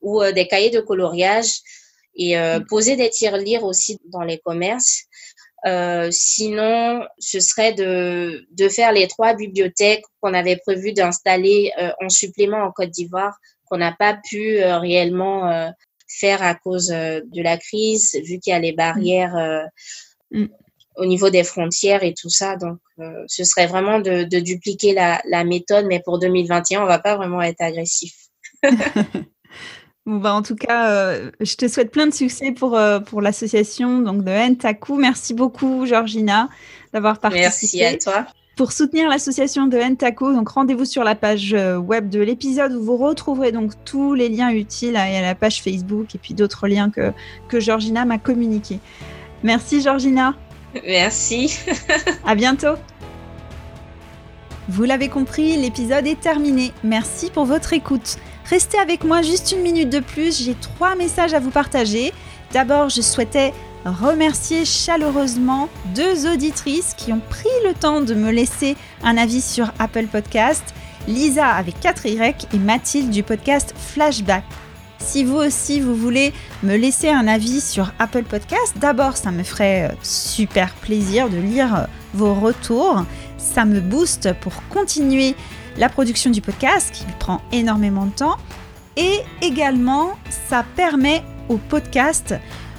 ou 0.00 0.22
des 0.32 0.48
cahiers 0.48 0.70
de 0.70 0.80
coloriage 0.80 1.50
et 2.16 2.36
mm. 2.36 2.64
poser 2.66 2.96
des 2.96 3.10
tirs-lire 3.10 3.62
aussi 3.62 3.98
dans 4.06 4.22
les 4.22 4.38
commerces. 4.38 5.04
sinon, 6.10 7.04
ce 7.18 7.40
serait 7.40 7.74
de, 7.74 8.46
de 8.50 8.68
faire 8.68 8.92
les 8.92 9.06
trois 9.06 9.34
bibliothèques 9.34 10.04
qu'on 10.20 10.34
avait 10.34 10.56
prévu 10.56 10.92
d'installer 10.92 11.72
en 12.00 12.08
supplément 12.08 12.64
en 12.64 12.72
Côte 12.72 12.90
d'Ivoire 12.90 13.36
qu'on 13.66 13.78
n'a 13.78 13.92
pas 13.92 14.18
pu 14.28 14.58
euh, 14.58 14.78
réellement 14.78 15.48
euh, 15.48 15.68
faire 16.08 16.42
à 16.42 16.54
cause 16.54 16.90
euh, 16.90 17.20
de 17.32 17.42
la 17.42 17.56
crise, 17.56 18.14
vu 18.24 18.38
qu'il 18.38 18.52
y 18.52 18.52
a 18.52 18.58
les 18.58 18.72
barrières 18.72 19.66
mm. 20.30 20.46
au 20.96 21.06
niveau 21.06 21.30
des 21.30 21.44
frontières 21.44 22.04
et 22.04 22.14
tout 22.14 22.30
ça. 22.30 22.56
Donc, 22.56 22.78
ce 23.26 23.44
serait 23.44 23.66
vraiment 23.66 23.98
de, 23.98 24.24
dupliquer 24.40 24.94
la, 24.94 25.44
méthode, 25.44 25.86
mais 25.86 26.00
pour 26.00 26.18
2021, 26.18 26.82
on 26.82 26.86
va 26.86 26.98
pas 26.98 27.16
vraiment 27.16 27.42
être 27.42 27.60
agressif. 27.60 28.14
Bon, 30.06 30.16
bah, 30.16 30.34
en 30.34 30.42
tout 30.42 30.54
cas, 30.54 31.18
je 31.40 31.54
te 31.54 31.66
souhaite 31.66 31.90
plein 31.90 32.06
de 32.06 32.12
succès 32.12 32.52
pour, 32.52 32.78
pour 33.06 33.22
l'association 33.22 34.00
donc 34.00 34.22
de 34.22 34.30
Entaku. 34.30 34.96
Merci 34.96 35.32
beaucoup, 35.32 35.86
Georgina, 35.86 36.50
d'avoir 36.92 37.20
participé. 37.20 37.84
Merci 37.84 37.84
à 37.84 37.96
toi. 37.96 38.26
Pour 38.56 38.70
soutenir 38.70 39.08
l'association 39.08 39.66
de 39.66 39.76
Entaco, 39.78 40.32
donc 40.32 40.48
rendez-vous 40.48 40.84
sur 40.84 41.02
la 41.02 41.16
page 41.16 41.54
euh, 41.54 41.76
web 41.76 42.08
de 42.08 42.20
l'épisode 42.20 42.72
où 42.72 42.84
vous 42.84 42.96
retrouverez 42.96 43.50
donc 43.50 43.72
tous 43.84 44.14
les 44.14 44.28
liens 44.28 44.50
utiles 44.50 44.94
à, 44.94 45.20
la 45.20 45.34
page 45.34 45.60
Facebook 45.60 46.14
et 46.14 46.18
puis 46.18 46.34
d'autres 46.34 46.68
liens 46.68 46.88
que, 46.88 47.12
que 47.48 47.58
Georgina 47.58 48.04
m'a 48.04 48.18
communiqués. 48.18 48.78
Merci 49.42 49.80
Georgina. 49.80 50.34
Merci. 50.86 51.58
à 52.24 52.36
bientôt. 52.36 52.76
Vous 54.68 54.84
l'avez 54.84 55.08
compris, 55.08 55.56
l'épisode 55.56 56.06
est 56.06 56.20
terminé. 56.20 56.72
Merci 56.84 57.30
pour 57.30 57.46
votre 57.46 57.72
écoute. 57.72 58.18
Restez 58.44 58.78
avec 58.78 59.02
moi 59.02 59.22
juste 59.22 59.50
une 59.50 59.62
minute 59.62 59.90
de 59.90 60.00
plus, 60.00 60.44
j'ai 60.44 60.54
trois 60.54 60.94
messages 60.94 61.34
à 61.34 61.40
vous 61.40 61.50
partager. 61.50 62.12
D'abord, 62.52 62.88
je 62.88 63.00
souhaitais 63.00 63.52
remercier 63.84 64.64
chaleureusement 64.64 65.68
deux 65.94 66.30
auditrices 66.30 66.94
qui 66.96 67.12
ont 67.12 67.20
pris 67.20 67.48
le 67.66 67.74
temps 67.74 68.00
de 68.00 68.14
me 68.14 68.30
laisser 68.30 68.76
un 69.02 69.16
avis 69.16 69.42
sur 69.42 69.72
Apple 69.78 70.06
Podcast, 70.06 70.74
Lisa 71.06 71.48
avec 71.48 71.78
4 71.80 72.06
Y 72.06 72.48
et 72.52 72.58
Mathilde 72.58 73.10
du 73.10 73.22
podcast 73.22 73.74
Flashback. 73.76 74.44
Si 74.98 75.22
vous 75.22 75.36
aussi 75.36 75.80
vous 75.80 75.94
voulez 75.94 76.32
me 76.62 76.76
laisser 76.76 77.10
un 77.10 77.28
avis 77.28 77.60
sur 77.60 77.92
Apple 77.98 78.24
Podcast, 78.24 78.74
d'abord 78.76 79.16
ça 79.16 79.30
me 79.30 79.42
ferait 79.42 79.90
euh, 79.90 79.94
super 80.02 80.72
plaisir 80.74 81.28
de 81.28 81.36
lire 81.36 81.74
euh, 81.74 81.84
vos 82.14 82.34
retours. 82.34 83.04
Ça 83.36 83.66
me 83.66 83.80
booste 83.80 84.32
pour 84.40 84.54
continuer 84.70 85.34
la 85.76 85.88
production 85.88 86.30
du 86.30 86.40
podcast 86.40 86.90
qui 86.94 87.04
prend 87.18 87.42
énormément 87.52 88.06
de 88.06 88.12
temps. 88.12 88.36
Et 88.96 89.20
également, 89.42 90.12
ça 90.48 90.64
permet 90.76 91.22
au 91.48 91.58
podcast 91.58 92.34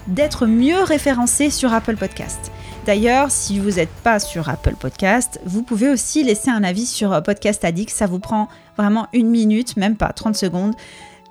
d'être 0.08 0.46
mieux 0.46 0.82
référencé 0.84 1.50
sur 1.50 1.74
Apple 1.74 1.98
Podcast. 1.98 2.52
D'ailleurs, 2.86 3.32
si 3.32 3.58
vous 3.60 3.72
n'êtes 3.72 3.90
pas 3.90 4.20
sur 4.20 4.48
Apple 4.48 4.76
Podcast, 4.76 5.40
vous 5.46 5.64
pouvez 5.64 5.90
aussi 5.90 6.24
laisser 6.24 6.52
un 6.52 6.64
avis 6.64 6.86
sur 6.86 7.14
euh, 7.14 7.22
Podcast 7.22 7.66
Addict. 7.66 7.90
Ça 7.90 8.06
vous 8.06 8.20
prend 8.20 8.48
vraiment 8.78 9.08
une 9.14 9.30
minute, 9.30 9.76
même 9.76 9.96
pas 9.96 10.14
30 10.14 10.36
secondes. 10.36 10.76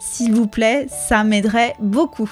S'il 0.01 0.33
vous 0.33 0.49
plaît, 0.49 0.89
ça 0.89 1.23
m'aiderait 1.23 1.75
beaucoup. 1.79 2.31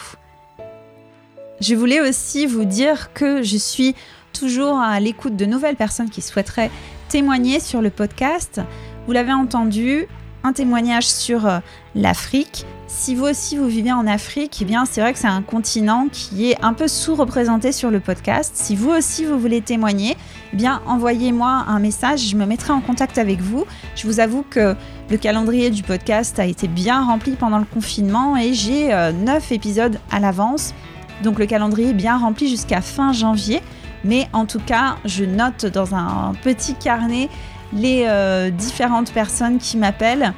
Je 1.61 1.77
voulais 1.77 2.01
aussi 2.01 2.47
vous 2.47 2.65
dire 2.65 3.13
que 3.13 3.43
je 3.43 3.57
suis 3.57 3.95
toujours 4.33 4.79
à 4.79 4.99
l'écoute 4.99 5.37
de 5.37 5.45
nouvelles 5.45 5.77
personnes 5.77 6.11
qui 6.11 6.23
souhaiteraient 6.23 6.71
témoigner 7.09 7.61
sur 7.61 7.81
le 7.81 7.91
podcast. 7.91 8.61
Vous 9.07 9.13
l'avez 9.13 9.33
entendu, 9.33 10.09
un 10.45 10.53
témoignage 10.53 11.07
sur 11.07 11.47
euh, 11.47 11.59
l'Afrique. 11.95 12.67
Si 12.87 13.15
vous 13.15 13.25
aussi 13.25 13.57
vous 13.57 13.67
vivez 13.67 13.93
en 13.93 14.07
Afrique, 14.07 14.59
eh 14.61 14.65
bien 14.65 14.85
c'est 14.85 15.01
vrai 15.01 15.13
que 15.13 15.19
c'est 15.19 15.27
un 15.27 15.43
continent 15.43 16.09
qui 16.13 16.51
est 16.51 16.63
un 16.63 16.75
peu 16.75 16.89
sous-représenté 16.89 17.73
sur 17.73 17.91
le 17.91 18.01
podcast. 18.01 18.53
Si 18.55 18.77
vous 18.77 18.91
aussi 18.91 19.25
vous 19.25 19.39
voulez 19.39 19.63
témoigner, 19.63 20.17
eh 20.53 20.57
bien 20.57 20.83
envoyez-moi 20.87 21.65
un 21.67 21.79
message, 21.79 22.29
je 22.29 22.37
me 22.37 22.45
mettrai 22.45 22.73
en 22.73 22.81
contact 22.81 23.17
avec 23.17 23.41
vous. 23.41 23.65
Je 23.97 24.07
vous 24.07 24.21
avoue 24.21 24.45
que 24.49 24.77
le 25.11 25.17
calendrier 25.17 25.71
du 25.71 25.83
podcast 25.83 26.39
a 26.39 26.45
été 26.45 26.69
bien 26.69 27.05
rempli 27.05 27.33
pendant 27.33 27.59
le 27.59 27.65
confinement 27.65 28.37
et 28.37 28.53
j'ai 28.53 28.89
9 28.89 28.93
euh, 28.93 29.55
épisodes 29.55 29.99
à 30.11 30.21
l'avance. 30.21 30.75
Donc 31.23 31.39
le 31.39 31.47
calendrier 31.47 31.91
est 31.91 31.95
bien 31.95 32.19
rempli 32.19 32.49
jusqu'à 32.49 32.81
fin 32.81 33.13
janvier. 33.13 33.63
Mais 34.05 34.29
en 34.33 34.47
tout 34.47 34.59
cas, 34.59 34.97
je 35.05 35.25
note 35.25 35.67
dans 35.67 35.95
un 35.95 36.33
petit 36.43 36.75
carnet 36.75 37.29
les 37.73 38.05
euh, 38.07 38.51
différentes 38.51 39.13
personnes 39.13 39.59
qui 39.59 39.77
m'appellent 39.77 40.33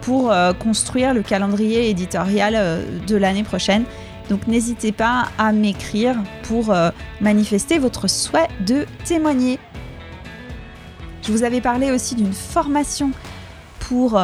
pour 0.00 0.30
euh, 0.30 0.52
construire 0.52 1.14
le 1.14 1.22
calendrier 1.22 1.90
éditorial 1.90 2.54
euh, 2.56 2.82
de 3.06 3.16
l'année 3.16 3.42
prochaine. 3.42 3.84
Donc 4.28 4.46
n'hésitez 4.46 4.92
pas 4.92 5.28
à 5.38 5.52
m'écrire 5.52 6.14
pour 6.42 6.74
manifester 7.22 7.78
votre 7.78 8.10
souhait 8.10 8.48
de 8.60 8.84
témoigner. 9.06 9.58
Je 11.22 11.32
vous 11.32 11.44
avais 11.44 11.62
parlé 11.62 11.90
aussi 11.90 12.14
d'une 12.14 12.34
formation 12.34 13.10
pour 13.80 14.20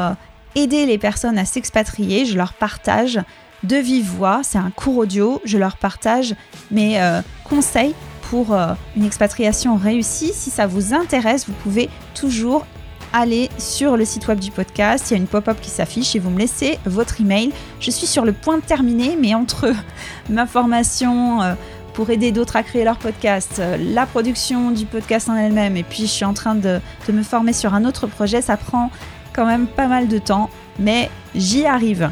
aider 0.55 0.85
les 0.85 0.98
personnes 0.98 1.38
à 1.38 1.46
s'expatrier. 1.46 2.27
Je 2.27 2.37
leur 2.37 2.53
partage 2.53 3.18
de 3.62 3.77
vive 3.77 4.05
voix, 4.05 4.40
c'est 4.42 4.59
un 4.59 4.70
cours 4.70 4.98
audio, 4.98 5.40
je 5.46 5.57
leur 5.57 5.79
partage 5.79 6.35
mes 6.70 7.00
conseils 7.44 7.94
pour 8.30 8.52
euh, 8.52 8.74
une 8.96 9.04
expatriation 9.04 9.76
réussie. 9.76 10.32
Si 10.32 10.50
ça 10.50 10.66
vous 10.66 10.94
intéresse, 10.94 11.46
vous 11.46 11.54
pouvez 11.62 11.88
toujours 12.14 12.66
aller 13.12 13.48
sur 13.58 13.96
le 13.96 14.04
site 14.04 14.26
web 14.26 14.40
du 14.40 14.50
podcast. 14.50 15.10
Il 15.10 15.14
y 15.14 15.16
a 15.16 15.20
une 15.20 15.28
pop-up 15.28 15.58
qui 15.60 15.70
s'affiche 15.70 16.16
et 16.16 16.18
vous 16.18 16.30
me 16.30 16.38
laissez 16.38 16.78
votre 16.84 17.20
email. 17.20 17.52
Je 17.80 17.90
suis 17.90 18.06
sur 18.06 18.24
le 18.24 18.32
point 18.32 18.58
de 18.58 18.62
terminer, 18.62 19.16
mais 19.20 19.34
entre 19.34 19.72
ma 20.28 20.46
formation 20.46 21.40
euh, 21.42 21.54
pour 21.94 22.10
aider 22.10 22.32
d'autres 22.32 22.56
à 22.56 22.62
créer 22.64 22.84
leur 22.84 22.98
podcast, 22.98 23.60
euh, 23.60 23.76
la 23.78 24.04
production 24.04 24.72
du 24.72 24.84
podcast 24.84 25.28
en 25.28 25.37
elle-même, 25.37 25.76
et 25.76 25.84
puis 25.84 26.02
je 26.02 26.10
suis 26.10 26.24
en 26.24 26.34
train 26.34 26.56
de, 26.56 26.80
de 27.06 27.12
me 27.12 27.22
former 27.22 27.52
sur 27.52 27.72
un 27.72 27.84
autre 27.84 28.08
projet, 28.08 28.42
ça 28.42 28.56
prend 28.56 28.90
quand 29.32 29.46
même 29.46 29.66
pas 29.66 29.87
mal 29.87 30.08
de 30.08 30.18
temps, 30.18 30.50
mais 30.79 31.08
j'y 31.37 31.66
arrive. 31.66 32.10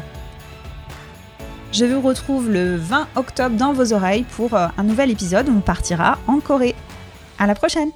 Je 1.73 1.85
vous 1.85 2.01
retrouve 2.01 2.51
le 2.51 2.75
20 2.75 3.07
octobre 3.15 3.55
dans 3.55 3.73
vos 3.73 3.93
oreilles 3.93 4.25
pour 4.37 4.53
euh, 4.53 4.67
un 4.77 4.83
nouvel 4.83 5.09
épisode 5.09 5.49
où 5.49 5.57
on 5.57 5.61
partira 5.61 6.19
en 6.27 6.39
Corée. 6.39 6.75
À 7.39 7.47
la 7.47 7.55
prochaine! 7.55 7.89